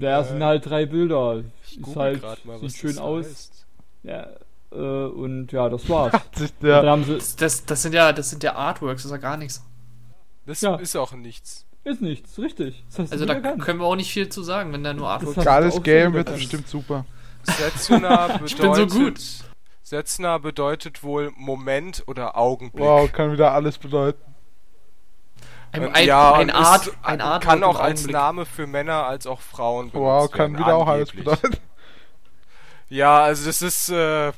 [0.00, 1.42] Da sind halt drei Bilder.
[1.66, 3.26] Ich Ist halt, grad mal, sieht was schön das aus.
[3.26, 3.66] heißt.
[4.04, 4.26] Ja,
[4.72, 6.12] äh, und ja, das war's.
[6.62, 9.64] Haben sie, Das, das sind ja, das sind ja Artworks, das ist ja gar nichts.
[10.46, 10.76] Das Ja.
[10.76, 11.66] ist auch nichts.
[11.84, 12.84] ist nichts, richtig.
[12.96, 13.62] Das Also da erkannt.
[13.62, 15.52] können wir auch nicht viel zu sagen, wenn da nur Artworks Das sind.
[15.52, 17.04] geiles auch Game wird bestimmt super.
[17.44, 18.42] Setsuna bedeutet.
[18.50, 19.20] Ich bin so gut.
[19.82, 22.84] Setsuna bedeutet wohl Moment oder Augenblick.
[22.84, 24.31] Wow, kann wieder alles bedeuten.
[25.72, 28.12] Ein, Und ein, ja, ein, Art, ist, ein Artwork kann auch als Augenblick.
[28.12, 31.56] Name für Männer als auch Frauen benutzt Wow, kann werden, wieder auch alles bedeuten.
[32.90, 34.32] Ja, also das ist äh,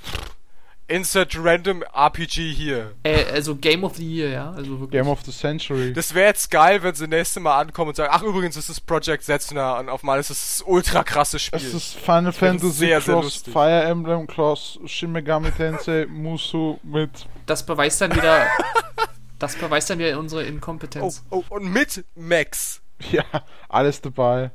[0.86, 2.92] Insert Random RPG hier.
[3.04, 4.50] Äh, also Game of the Year, ja.
[4.52, 4.90] Also wirklich.
[4.90, 5.92] Game of the Century.
[5.94, 8.82] Das wäre jetzt geil, wenn sie nächste Mal ankommen und sagen, ach übrigens, das ist
[8.82, 11.58] Project Setsuna und auf einmal ist es das ultra krasse Spiel.
[11.58, 13.52] Es ist Final find's Fantasy sehr, sehr Cross lustig.
[13.52, 17.10] Fire Emblem Cross Shin Megami Tensei Musu mit
[17.46, 18.46] Das beweist dann wieder.
[19.38, 21.24] das beweist dann wieder unsere oh, Inkompetenz.
[21.30, 22.80] oh, und mit Max.
[23.10, 23.24] ja
[23.68, 24.50] alles dabei.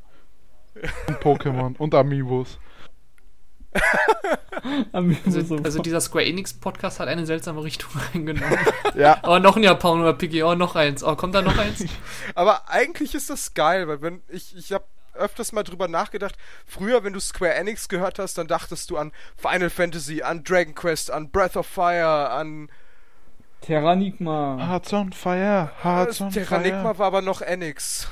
[1.07, 2.59] Und Pokémon und Amiibos.
[4.91, 8.57] Also, so- also dieser Square Enix Podcast hat eine seltsame Richtung eingenommen.
[8.95, 11.01] Ja, oh, noch ein Japaner RPG, oh, noch eins.
[11.03, 11.85] Oh, kommt da noch eins?
[12.35, 16.35] Aber eigentlich ist das geil, weil wenn ich ich habe öfters mal drüber nachgedacht.
[16.65, 20.75] Früher, wenn du Square Enix gehört hast, dann dachtest du an Final Fantasy, an Dragon
[20.75, 22.69] Quest, an Breath of Fire, an
[23.61, 24.57] Terranigma.
[24.67, 26.99] Hearts on Fire, Hearts on Terranigma Fire.
[26.99, 28.07] war aber noch Enix.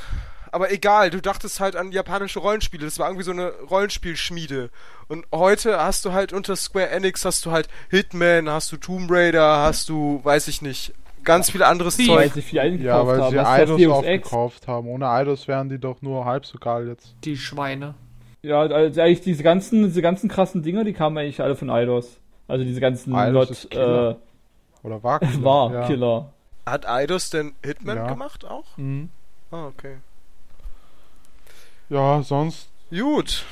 [0.51, 2.85] Aber egal, du dachtest halt an japanische Rollenspiele.
[2.85, 4.69] Das war irgendwie so eine Rollenspielschmiede.
[5.07, 9.09] Und heute hast du halt unter Square Enix hast du halt Hitman, hast du Tomb
[9.11, 10.93] Raider, hast du, weiß ich nicht,
[11.23, 12.07] ganz viel anderes Wie?
[12.07, 12.33] weil Zeug.
[12.35, 13.31] sie viel eingekauft Ja, weil haben.
[13.31, 14.87] sie Eidos aufgekauft haben.
[14.87, 17.13] Ohne Eidos wären die doch nur halb so geil jetzt.
[17.23, 17.95] Die Schweine.
[18.41, 22.19] Ja, also eigentlich diese ganzen, diese ganzen krassen Dinger, die kamen eigentlich alle von Eidos.
[22.47, 24.11] Also diese ganzen Eidos Lot, ist Killer.
[24.11, 24.15] äh,
[24.83, 25.87] Oder war Killer, war ja.
[25.87, 26.33] Killer.
[26.65, 28.07] Hat Eidos denn Hitman Ja.
[28.07, 28.65] gemacht auch?
[28.77, 29.09] Mhm.
[29.51, 29.97] Ah, okay.
[31.89, 33.45] Ja, sonst, Gut.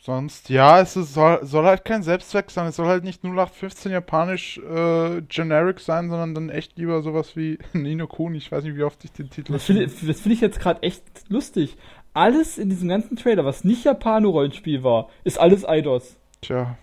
[0.00, 2.66] sonst, ja, es ist, soll, soll halt kein Selbstzweck sein.
[2.68, 7.58] Es soll halt nicht 0815 japanisch äh, generic sein, sondern dann echt lieber sowas wie
[7.72, 8.38] Nino Kuni.
[8.38, 11.02] Ich weiß nicht, wie oft ich den Titel Das finde find ich jetzt gerade echt
[11.28, 11.76] lustig.
[12.14, 16.16] Alles in diesem ganzen Trailer, was nicht Japano-Rollenspiel war, ist alles Eidos.
[16.42, 16.76] Tja.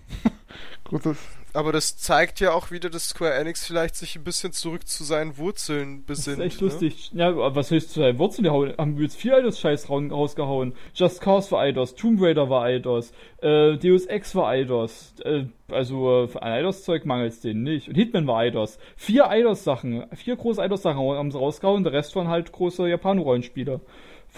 [0.84, 1.18] Gut, das,
[1.54, 5.04] Aber das zeigt ja auch wieder, dass Square Enix vielleicht sich ein bisschen zurück zu
[5.04, 6.40] seinen Wurzeln Das besinnt.
[6.40, 6.68] ist echt ne?
[6.68, 7.12] lustig.
[7.14, 10.74] Ja, aber was höchst zu seinen Wurzeln die hauen- haben wir jetzt viel Eidos-Scheiß rausgehauen.
[10.94, 15.16] Just Cause war Eidos, Tomb Raider war Eidos, äh, Deus Ex war Eidos.
[15.26, 17.88] Äh, also äh, an Eidos-Zeug mangelt es denen nicht.
[17.88, 18.78] Und Hitman war Eidos.
[18.96, 23.82] Vier Eidos-Sachen, vier große Eidos-Sachen haben sie rausgehauen, der Rest waren halt große Japano-Rollenspiele.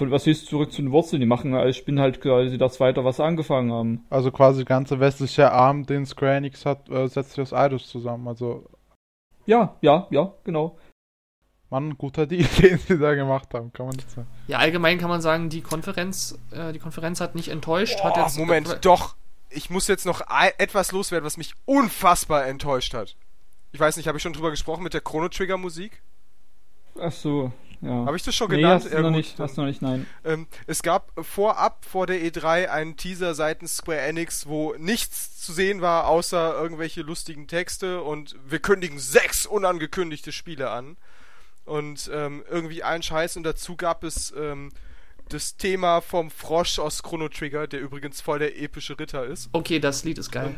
[0.01, 3.05] Von was höchst zurück zu den Wurzeln, die machen als spinnen halt quasi das weiter,
[3.05, 4.07] was sie angefangen haben.
[4.09, 7.87] also quasi der ganze westliche Arm, den Square Enix hat, äh, setzt sich aus Eidos
[7.87, 8.27] zusammen.
[8.27, 8.67] Also,
[9.45, 10.79] Ja, ja, ja, genau.
[11.69, 14.27] Mann, guter Deal, den sie da gemacht haben, kann man nicht sagen.
[14.47, 18.03] Ja, allgemein kann man sagen, die Konferenz, äh, die Konferenz hat nicht enttäuscht.
[18.03, 19.15] hat Oh, jetzt, Moment, doch.
[19.51, 20.23] Ich muss jetzt noch
[20.57, 23.17] etwas loswerden, was mich unfassbar enttäuscht hat.
[23.71, 26.01] Ich weiß nicht, habe ich schon drüber gesprochen mit der Chrono Trigger Musik?
[26.99, 27.51] Ach so,
[27.81, 28.05] ja.
[28.05, 28.83] Habe ich das schon nee, genannt?
[28.83, 30.05] hast du Ja, noch gut, nicht, hast du noch nicht, nein.
[30.23, 35.53] Ähm, es gab vorab vor der E3 einen Teaser seitens Square Enix, wo nichts zu
[35.53, 40.97] sehen war, außer irgendwelche lustigen Texte und wir kündigen sechs unangekündigte Spiele an.
[41.65, 44.71] Und ähm, irgendwie einen Scheiß und dazu gab es ähm,
[45.29, 49.49] das Thema vom Frosch aus Chrono Trigger, der übrigens voll der epische Ritter ist.
[49.53, 50.55] Okay, das Lied ist geil.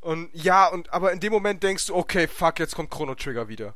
[0.00, 3.48] Und ja, und aber in dem Moment denkst du, okay, fuck, jetzt kommt Chrono Trigger
[3.48, 3.74] wieder.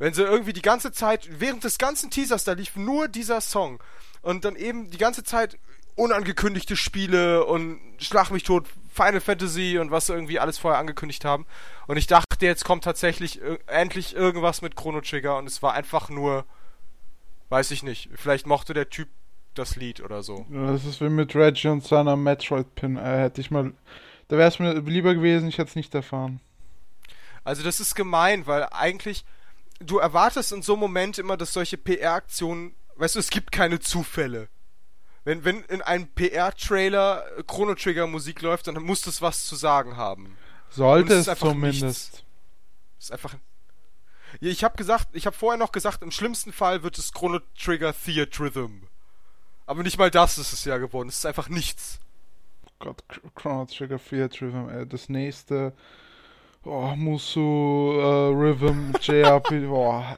[0.00, 3.82] Wenn sie irgendwie die ganze Zeit, während des ganzen Teasers, da lief nur dieser Song.
[4.22, 5.58] Und dann eben die ganze Zeit
[5.94, 11.26] unangekündigte Spiele und Schlag mich tot, Final Fantasy und was sie irgendwie alles vorher angekündigt
[11.26, 11.44] haben.
[11.86, 16.08] Und ich dachte, jetzt kommt tatsächlich endlich irgendwas mit Chrono Trigger und es war einfach
[16.08, 16.46] nur,
[17.50, 19.10] weiß ich nicht, vielleicht mochte der Typ
[19.52, 20.46] das Lied oder so.
[20.50, 22.96] Ja, Das ist wie mit Reggie und seiner Metroid-Pin.
[22.96, 23.74] Äh, hätte ich mal.
[24.28, 26.40] Da wäre es mir lieber gewesen, ich hätte es nicht erfahren.
[27.44, 29.26] Also das ist gemein, weil eigentlich
[29.80, 33.80] du erwartest in so einem Moment immer, dass solche PR-Aktionen, weißt du, es gibt keine
[33.80, 34.48] Zufälle.
[35.24, 39.96] Wenn, wenn in einem PR-Trailer Chrono Trigger Musik läuft, dann muss das was zu sagen
[39.96, 40.36] haben.
[40.70, 42.24] Sollte es es ist einfach zumindest.
[42.98, 43.34] Ist einfach.
[44.40, 47.92] Ich habe gesagt, ich habe vorher noch gesagt, im schlimmsten Fall wird es Chrono Trigger
[47.92, 48.86] Theatrhythm.
[49.66, 51.08] Aber nicht mal das ist es ja geworden.
[51.08, 52.00] Es ist einfach nichts.
[52.78, 53.02] Gott,
[53.34, 55.74] Chrono Trigger 4 Rhythm, ey, das nächste.
[56.64, 57.40] Oh, Musu,
[57.98, 60.16] äh, Rhythm, JRP, boah.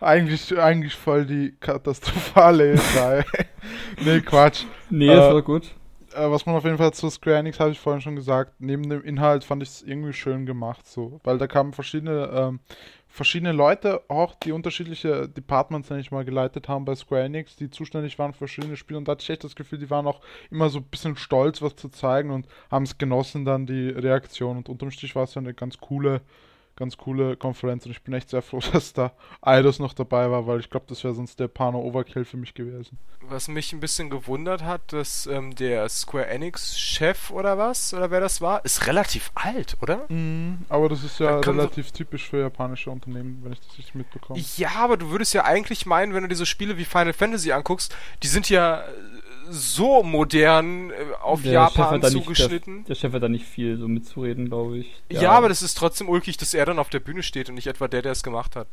[0.00, 3.24] Eigentlich, eigentlich voll die katastrophale E3.
[4.04, 4.64] nee, Quatsch.
[4.90, 5.74] Nee, Äh, das war gut.
[6.14, 8.88] Äh, was man auf jeden Fall zu Square Enix, habe ich vorhin schon gesagt, neben
[8.88, 11.20] dem Inhalt fand ich es irgendwie schön gemacht, so.
[11.24, 12.60] Weil da kamen verschiedene, ähm,
[13.08, 17.70] verschiedene Leute auch, die unterschiedliche Departments, nenne ich mal, geleitet haben bei Square Enix, die
[17.70, 18.98] zuständig waren für verschiedene Spiele.
[18.98, 21.62] Und da hatte ich echt das Gefühl, die waren auch immer so ein bisschen stolz,
[21.62, 24.58] was zu zeigen und haben es genossen, dann die Reaktion.
[24.58, 26.20] Und unterm Strich war es ja eine ganz coole,
[26.78, 27.84] ganz coole Konferenz.
[27.84, 29.12] Und ich bin echt sehr froh, dass da
[29.42, 32.54] Eidos noch dabei war, weil ich glaube, das wäre sonst der Pano Overkill für mich
[32.54, 32.98] gewesen.
[33.20, 38.10] Was mich ein bisschen gewundert hat, dass ähm, der Square Enix Chef oder was, oder
[38.10, 40.06] wer das war, ist relativ alt, oder?
[40.08, 44.40] Mhm, aber das ist ja relativ typisch für japanische Unternehmen, wenn ich das richtig mitbekomme.
[44.56, 47.52] Ja, aber du würdest ja eigentlich meinen, wenn du dir so Spiele wie Final Fantasy
[47.52, 48.92] anguckst, die sind ja äh,
[49.50, 52.84] so modern äh, auf Der Japan da nicht- zugeschnitten.
[52.84, 55.02] Der Chef hat da nicht viel so mitzureden, glaube ich.
[55.10, 55.30] ja.
[55.32, 57.88] aber das ist trotzdem ulkig, dass er dann auf der Bühne steht und nicht etwa
[57.88, 58.68] der, der es gemacht hat.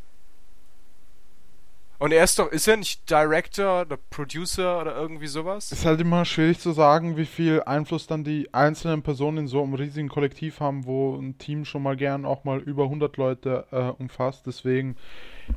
[1.98, 5.72] Und er ist doch, ist er nicht Director oder Producer oder irgendwie sowas?
[5.72, 9.64] Ist halt immer schwierig zu sagen, wie viel Einfluss dann die einzelnen Personen in so
[9.64, 13.66] einem riesigen Kollektiv haben, wo ein Team schon mal gern auch mal über 100 Leute
[13.72, 14.46] äh, umfasst.
[14.46, 14.98] Deswegen,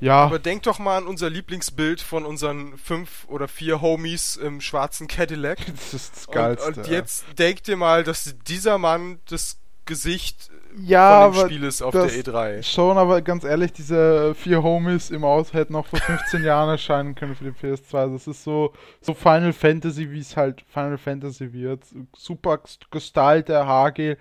[0.00, 4.60] ja, Aber denk doch mal an unser Lieblingsbild von unseren fünf oder vier Homies im
[4.60, 5.58] schwarzen Cadillac.
[5.66, 6.66] das ist das Und, Geilste.
[6.66, 11.64] und jetzt denk dir mal, dass dieser Mann das Gesicht ja, von dem aber Spiel
[11.64, 12.62] ist auf der E E3.
[12.62, 17.14] schon, aber ganz ehrlich, diese vier Homies im Aus hätten auch vor 15 Jahren erscheinen
[17.14, 18.12] können für die PS2.
[18.12, 21.84] Das ist so, so Final Fantasy, wie es halt Final Fantasy wird.
[22.16, 22.60] Super
[22.90, 24.18] gestylte Haargel.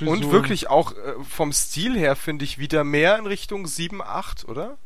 [0.00, 0.32] Und Frisuren.
[0.32, 0.96] wirklich auch äh,
[1.28, 4.76] vom Stil her finde ich wieder mehr in Richtung 7, 8, oder?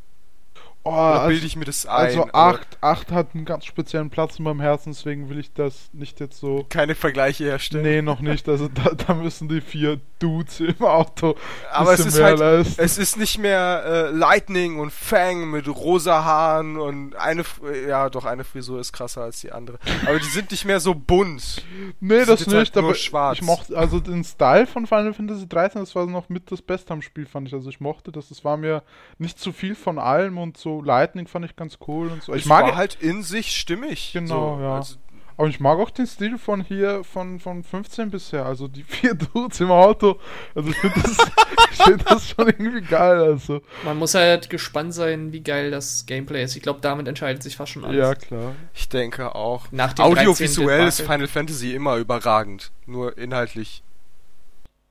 [0.84, 2.06] Oh, Oder also- bilde ich mir das ein?
[2.06, 5.52] Also Aber 8, 8 hat einen ganz speziellen Platz in meinem Herzen, deswegen will ich
[5.52, 6.66] das nicht jetzt so.
[6.68, 7.84] Keine Vergleiche herstellen.
[7.84, 8.48] Nee, noch nicht.
[8.48, 11.36] Also da, da müssen die vier Dudes im Auto.
[11.70, 12.80] Aber es ist halt, leisten.
[12.82, 17.44] es ist nicht mehr äh, Lightning und Fang mit rosa Haaren und eine,
[17.86, 19.78] ja doch, eine Frisur ist krasser als die andere.
[20.06, 21.64] Aber die sind nicht mehr so bunt.
[22.00, 23.38] Nee, das halt nicht, nur aber schwarz.
[23.38, 26.92] ich mochte, also den Style von Final Fantasy 13, das war noch mit das Beste
[26.92, 27.54] am Spiel, fand ich.
[27.54, 28.82] Also ich mochte das, es war mir
[29.18, 32.34] nicht zu viel von allem und so Lightning fand ich ganz cool und so.
[32.34, 34.10] Ich es mag war halt in sich stimmig.
[34.12, 34.62] Genau, so.
[34.62, 34.76] ja.
[34.76, 34.96] Also,
[35.38, 38.44] aber ich mag auch den Stil von hier, von, von 15 bisher.
[38.44, 40.18] Also die vier Dudes im Auto.
[40.54, 41.16] Also ich finde das,
[41.70, 43.20] ich find das schon irgendwie geil.
[43.20, 43.62] Also.
[43.84, 46.56] Man muss halt gespannt sein, wie geil das Gameplay ist.
[46.56, 47.96] Ich glaube, damit entscheidet sich fast schon alles.
[47.96, 48.56] Ja, klar.
[48.74, 49.66] ich denke auch.
[49.70, 50.88] Nach dem Audiovisuell 13.
[50.88, 52.72] ist Final Fantasy immer überragend.
[52.86, 53.84] Nur inhaltlich.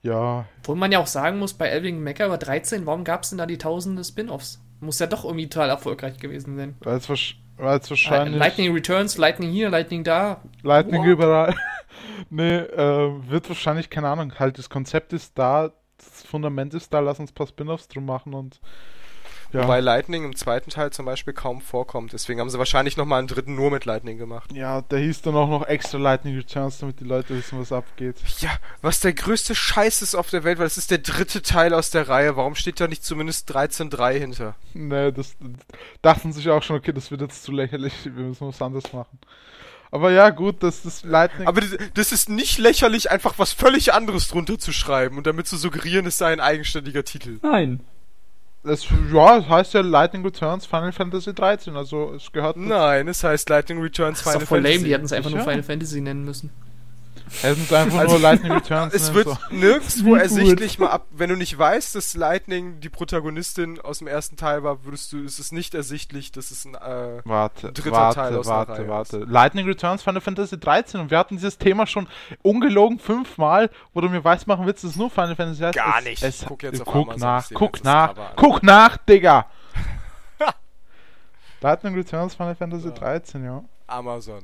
[0.02, 3.30] Ja, Obwohl man ja auch sagen muss, bei Elving Mecha über 13, warum gab es
[3.30, 4.62] denn da die tausende Spin-Offs?
[4.80, 6.76] Muss ja doch irgendwie total erfolgreich gewesen sein.
[7.58, 8.38] weil es wahrscheinlich.
[8.38, 10.42] Lightning Returns, Lightning hier, Lightning da.
[10.62, 11.08] Lightning What?
[11.08, 11.56] überall.
[12.30, 17.00] nee, äh, wird wahrscheinlich, keine Ahnung, halt das Konzept ist da, das Fundament ist da,
[17.00, 18.60] lass uns ein paar Spin-Offs drum machen und
[19.54, 19.64] ja.
[19.64, 22.14] Wobei Lightning im zweiten Teil zum Beispiel kaum vorkommt.
[22.14, 24.52] Deswegen haben sie wahrscheinlich nochmal einen dritten nur mit Lightning gemacht.
[24.54, 28.18] ja, der hieß dann auch noch extra Lightning Returns, damit die Leute wissen, was abgeht.
[28.40, 31.74] Ja, was der größte Scheiß ist auf der Welt, weil es ist der dritte Teil
[31.74, 32.36] aus der Reihe.
[32.36, 34.56] Warum steht da nicht zumindest 13.3 hinter?
[34.74, 35.36] Nee, das
[36.02, 39.18] dachten sich auch schon, okay, das wird jetzt zu lächerlich, wir müssen was anderes machen.
[39.90, 41.48] Aber ja, gut, das Lightning.
[41.48, 45.48] Aber das, das ist nicht lächerlich, einfach was völlig anderes drunter zu schreiben und damit
[45.48, 47.40] zu suggerieren, es sei ein eigenständiger Titel.
[47.42, 47.80] Nein.
[48.68, 52.58] Das, ja, es heißt ja Lightning Returns Final Fantasy 13, also es gehört.
[52.58, 54.86] Nein, es heißt Lightning Returns Das ist doch Final voll lame, Fantasy.
[54.86, 55.40] die hätten es einfach nur?
[55.42, 56.52] Final Fantasy nennen müssen.
[57.44, 59.60] Es einfach Also, nur Lightning Returns Es nennen wird sollen.
[59.60, 64.36] nirgendwo ersichtlich mal ab, wenn du nicht weißt, dass Lightning die Protagonistin aus dem ersten
[64.38, 68.16] Teil war, würdest du, ist es nicht ersichtlich, dass es ein, äh, Warte, dritter warte,
[68.16, 69.18] Teil aus der warte, Reihe warte.
[69.20, 72.08] Lightning Returns Final Fantasy 13 und wir hatten dieses Thema schon
[72.42, 75.76] ungelogen fünfmal, wo du mir weismachen willst, dass es nur Final Fantasy heißt.
[75.76, 76.24] Gar es, nicht.
[76.24, 79.46] Es, Guck jetzt auf guck Amazon, nach, guck nach, guck nach, Digga!
[81.62, 83.64] Lightning Returns Final Fantasy 13, ja.
[83.88, 84.44] Amazon.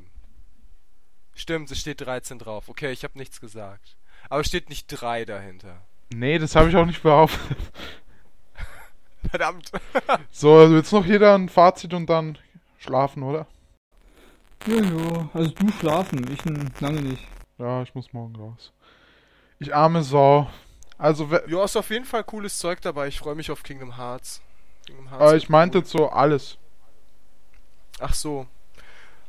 [1.36, 2.70] Stimmt, es steht 13 drauf.
[2.70, 3.96] Okay, ich habe nichts gesagt.
[4.30, 5.82] Aber es steht nicht 3 dahinter.
[6.14, 7.58] Nee, das habe ich auch nicht behauptet.
[9.30, 9.72] Verdammt.
[10.32, 12.38] So, also jetzt noch jeder ein Fazit und dann
[12.78, 13.48] schlafen, oder?
[14.68, 15.30] Ja, ja.
[15.34, 16.44] Also du schlafen, ich
[16.82, 17.28] lange nicht.
[17.58, 18.74] Ja, ich muss morgen raus.
[19.60, 20.50] Ich arme Sau.
[20.98, 23.08] Also, Ja, ist auf jeden Fall cooles Zeug dabei.
[23.08, 24.42] Ich freue mich auf Kingdom Hearts.
[24.86, 25.84] Kingdom Hearts wird ich meinte cool.
[25.84, 26.58] jetzt so alles.
[28.00, 28.48] Ach so.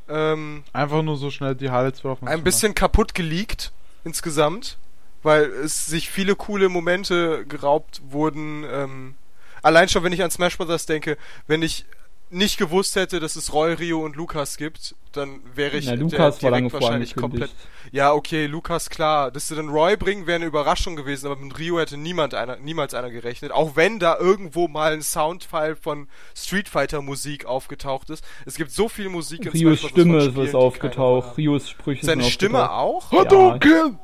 [0.09, 2.18] Ähm, Einfach nur so schnell die Highlights drauf.
[2.22, 3.72] ein bisschen kaputt geleakt
[4.05, 4.76] insgesamt,
[5.22, 8.64] weil es sich viele coole Momente geraubt wurden.
[8.70, 9.14] Ähm,
[9.62, 10.86] allein schon, wenn ich an Smash Bros.
[10.86, 11.86] denke, wenn ich
[12.31, 16.01] nicht gewusst hätte, dass es Roy, Rio und Lukas gibt, dann wäre ich Na, der
[16.01, 17.51] Lukas war lange direkt wahrscheinlich komplett.
[17.93, 19.31] Ja, okay, Lukas, klar.
[19.31, 22.57] Dass sie dann Roy bringen, wäre eine Überraschung gewesen, aber mit Rio hätte niemand einer,
[22.57, 23.53] niemals einer gerechnet.
[23.53, 28.25] Auch wenn da irgendwo mal ein Soundfile von Street Fighter Musik aufgetaucht ist.
[28.47, 31.37] Es gibt so viel Musik in Rios von Stimme ist keiner aufgetaucht.
[31.37, 33.12] Rios Sprüche Seine sind Stimme auch?
[33.12, 33.99] Hadouken!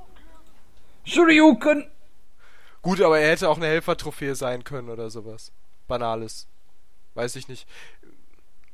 [1.05, 1.91] Shoryuken!
[2.83, 5.53] Gut, aber er hätte auch eine Helfertrophäe sein können oder sowas.
[5.89, 6.47] Banales.
[7.15, 7.67] Weiß ich nicht.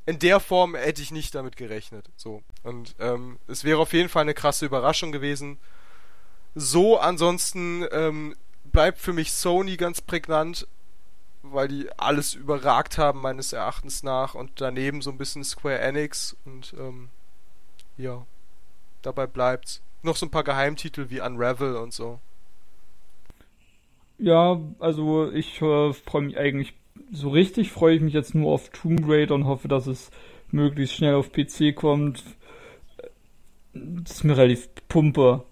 [0.06, 2.08] In der Form hätte ich nicht damit gerechnet.
[2.16, 2.42] So.
[2.62, 5.58] Und ähm, es wäre auf jeden Fall eine krasse Überraschung gewesen.
[6.54, 10.68] So, ansonsten ähm, bleibt für mich Sony ganz prägnant,
[11.42, 14.36] weil die alles überragt haben, meines Erachtens nach.
[14.36, 16.36] Und daneben so ein bisschen Square Enix.
[16.44, 17.08] Und ähm,
[17.96, 18.24] ja,
[19.02, 19.82] dabei bleibt's.
[20.02, 22.20] Noch so ein paar Geheimtitel wie Unravel und so.
[24.18, 26.74] Ja, also ich äh, freue mich eigentlich,
[27.12, 30.10] so richtig freue ich mich jetzt nur auf Tomb Raider und hoffe, dass es
[30.50, 32.22] möglichst schnell auf PC kommt.
[33.72, 35.44] Das ist mir relativ pumpe.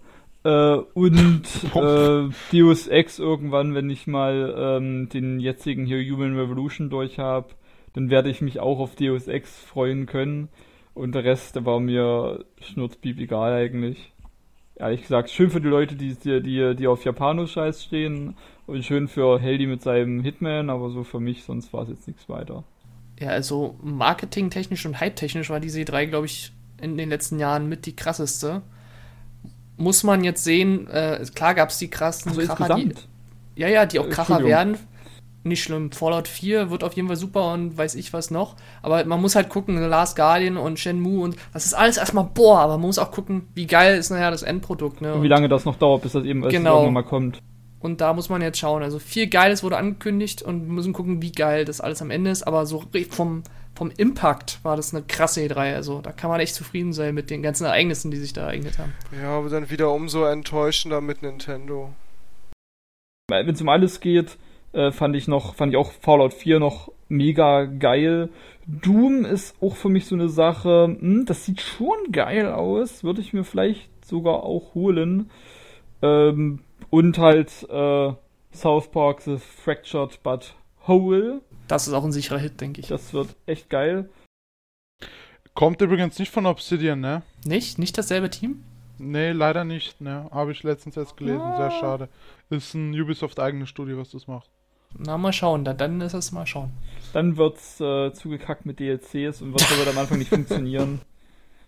[0.43, 1.43] Äh, und
[1.73, 7.49] äh, Deus Ex irgendwann, wenn ich mal ähm, den jetzigen hier Human Revolution durch habe,
[7.93, 10.49] dann werde ich mich auch auf Deus Ex freuen können.
[10.93, 14.13] Und der Rest, der war mir schnurzpiep egal eigentlich.
[14.75, 18.35] Ehrlich gesagt, schön für die Leute, die, die, die, die auf Japano-Scheiß stehen
[18.67, 22.07] und schön für Heldi mit seinem Hitman, aber so für mich, sonst war es jetzt
[22.07, 22.63] nichts weiter.
[23.19, 26.51] Ja, also marketingtechnisch und hype-technisch war diese E3, glaube ich,
[26.81, 28.61] in den letzten Jahren mit die krasseste.
[29.77, 32.93] Muss man jetzt sehen, äh, klar gab es die krassen Also Kracher, die,
[33.55, 34.77] ja, ja, die auch Äh, Kracher werden.
[35.43, 35.91] Nicht schlimm.
[35.91, 38.55] Fallout 4 wird auf jeden Fall super und weiß ich was noch.
[38.81, 42.23] Aber man muss halt gucken, The Last Guardian und Shenmue und das ist alles erstmal
[42.23, 45.13] boah, aber man muss auch gucken, wie geil ist nachher das Endprodukt, ne?
[45.13, 46.75] Und wie lange das noch dauert, bis das eben Genau.
[46.77, 47.41] irgendwann mal kommt.
[47.85, 48.81] Und da muss man jetzt schauen.
[48.81, 52.31] Also viel Geiles wurde angekündigt und wir müssen gucken, wie geil das alles am Ende
[52.31, 52.41] ist.
[52.41, 53.43] Aber so vom,
[53.75, 55.75] vom Impact war das eine krasse E3.
[55.75, 58.79] Also da kann man echt zufrieden sein mit den ganzen Ereignissen, die sich da ereignet
[58.79, 58.91] haben.
[59.21, 61.93] Ja, aber dann wieder umso enttäuschender mit Nintendo.
[63.29, 64.37] Wenn es um alles geht,
[64.73, 68.29] äh, fand ich noch, fand ich auch Fallout 4 noch mega geil.
[68.65, 73.21] Doom ist auch für mich so eine Sache, hm, das sieht schon geil aus, würde
[73.21, 75.29] ich mir vielleicht sogar auch holen.
[76.01, 76.61] Ähm,
[76.95, 78.13] und halt äh,
[78.53, 80.55] South Park The Fractured But
[80.87, 82.87] Whole, Das ist auch ein sicherer Hit, denke ich.
[82.87, 84.09] das wird echt geil.
[85.53, 87.21] Kommt übrigens nicht von Obsidian, ne?
[87.45, 87.79] Nicht?
[87.79, 88.63] Nicht dasselbe Team?
[88.97, 90.29] Nee, leider nicht, ne?
[90.31, 91.71] Habe ich letztens erst gelesen, sehr Ah.
[91.71, 92.09] schade.
[92.49, 94.49] Ist ein Ubisoft eigenes Studio, was das macht.
[94.97, 95.65] Na, mal schauen.
[95.65, 96.71] Dann, dann ist es mal schauen.
[97.13, 101.01] Dann wird's äh, zugekackt mit DLCs und wird aber am Anfang nicht funktionieren.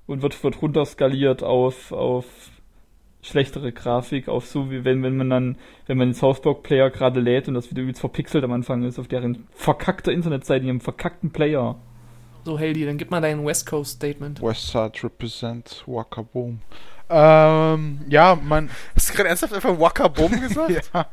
[0.06, 2.26] Und wird, wird runterskaliert auf, auf
[3.28, 6.90] schlechtere Grafik, auf so wie wenn, wenn man dann, wenn man den South Park Player
[6.90, 10.82] gerade lädt und das Video übelst verpixelt am Anfang ist, auf deren verkackter Internetseite, ihrem
[10.82, 11.76] verkackten Player.
[12.46, 14.42] So, Heldi, dann gib mal dein West Coast Statement.
[14.42, 16.62] Westside represent Waka Boom.
[17.10, 20.92] Ähm, ja, mein, Hast du gerade ernsthaft einfach Waka Boom gesagt?
[20.94, 21.08] ja.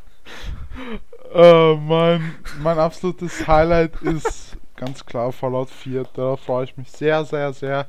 [1.35, 6.05] Äh, mein, mein absolutes Highlight ist ganz klar Fallout 4.
[6.15, 7.87] Darauf freue ich mich sehr, sehr, sehr.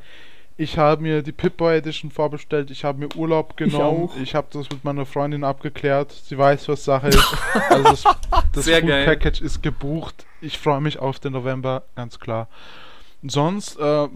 [0.57, 2.71] Ich habe mir die Pip-Boy Edition vorbestellt.
[2.71, 4.09] Ich habe mir Urlaub genommen.
[4.09, 4.15] auch.
[4.17, 6.11] Ich, habe das mit meiner Freundin abgeklärt.
[6.13, 7.37] Sie weiß, was Sache ist.
[7.69, 8.03] Also das,
[8.53, 9.05] das Sehr Full geil.
[9.05, 10.25] Package ist gebucht.
[10.39, 12.47] Ich freue mich auf den November, ganz klar.
[13.27, 14.07] Sonst, äh,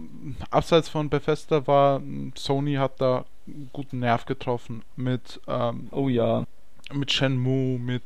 [0.50, 2.00] abseits von Bethesda war
[2.36, 6.44] Sony hat da einen guten Nerv getroffen mit ähm, Oh ja.
[6.92, 8.04] mit Shenmue, mit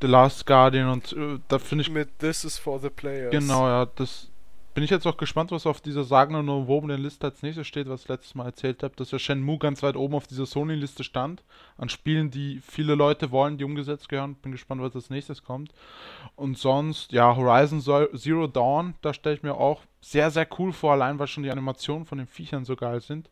[0.00, 3.30] The Last Guardian und äh, da finde ich Mit This is for the Players.
[3.30, 4.30] genau, ja, das
[4.74, 7.88] bin ich jetzt auch gespannt, was auf dieser sagenden und umwobenen Liste als nächstes steht,
[7.88, 11.04] was ich letztes Mal erzählt habe, dass ja Shenmue ganz weit oben auf dieser Sony-Liste
[11.04, 11.42] stand,
[11.76, 14.34] an Spielen, die viele Leute wollen, die umgesetzt gehören.
[14.36, 15.72] Bin gespannt, was als nächstes kommt.
[16.36, 20.72] Und sonst, ja, Horizon Zo- Zero Dawn, da stelle ich mir auch sehr, sehr cool
[20.72, 23.30] vor, allein weil schon die Animationen von den Viechern so geil sind.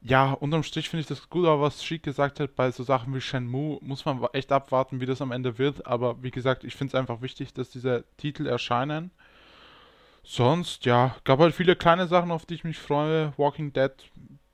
[0.00, 3.14] Ja, unterm Strich finde ich das gut, aber was Sheik gesagt hat, bei so Sachen
[3.14, 5.86] wie Shenmue muss man echt abwarten, wie das am Ende wird.
[5.86, 9.12] Aber wie gesagt, ich finde es einfach wichtig, dass diese Titel erscheinen.
[10.24, 13.32] Sonst, ja, gab halt viele kleine Sachen, auf die ich mich freue.
[13.36, 13.92] Walking Dead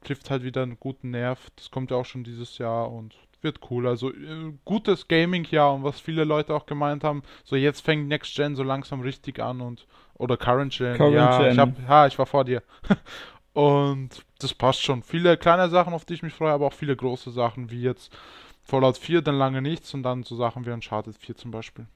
[0.02, 1.50] trifft halt wieder einen guten Nerv.
[1.56, 3.86] Das kommt ja auch schon dieses Jahr und wird cool.
[3.86, 8.34] Also äh, gutes Gaming-Jahr und was viele Leute auch gemeint haben, so jetzt fängt Next
[8.34, 10.96] Gen so langsam richtig an und oder Current Gen.
[10.96, 11.52] Current ja, Gen.
[11.52, 12.62] ich hab, ja, ich war vor dir.
[13.52, 15.02] und das passt schon.
[15.02, 18.16] Viele kleine Sachen, auf die ich mich freue, aber auch viele große Sachen, wie jetzt
[18.62, 21.86] Fallout 4, dann lange nichts und dann so Sachen wie Uncharted 4 zum Beispiel.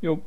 [0.00, 0.20] Jo.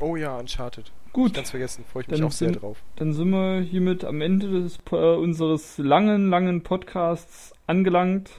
[0.00, 0.90] Oh ja, Uncharted.
[1.12, 1.34] Gut.
[1.34, 2.78] Ganz vergessen, freue ich mich Dann auch sehr sind- drauf.
[2.96, 8.30] Dann sind wir hiermit am Ende des, äh, unseres langen, langen Podcasts angelangt.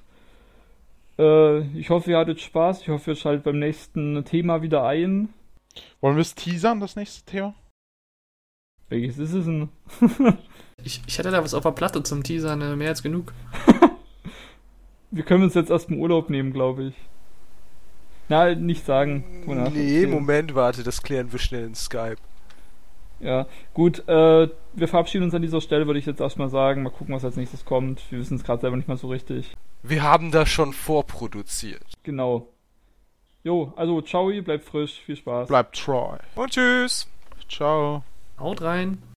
[1.19, 2.81] Äh, ich hoffe, ihr hattet Spaß.
[2.81, 5.29] Ich hoffe, ihr schaltet beim nächsten Thema wieder ein.
[6.01, 7.53] Wollen wir es teasern, das nächste Thema?
[8.89, 9.69] Welches ist es denn?
[10.85, 13.31] Ich, ich hätte da was auf der Platte zum Teasern, äh, mehr als genug.
[15.11, 16.95] Wir können uns jetzt erst im Urlaub nehmen, glaube ich.
[18.29, 19.23] Na, nicht sagen.
[19.45, 20.05] Wonach Nee.
[20.07, 22.17] Moment, warte, das klären wir schnell in Skype.
[23.19, 26.83] Ja, gut, äh, wir verabschieden uns an dieser Stelle, würde ich jetzt erstmal sagen.
[26.83, 28.01] Mal gucken, was als nächstes kommt.
[28.11, 29.53] Wir wissen es gerade selber nicht mal so richtig.
[29.81, 31.85] Wir haben das schon vorproduziert.
[32.03, 32.47] Genau.
[33.43, 35.47] Jo, also ciao, bleibt frisch, viel Spaß.
[35.49, 36.17] Bleibt Troy.
[36.35, 37.07] Und tschüss.
[37.49, 38.03] Ciao.
[38.39, 39.03] Haut rein.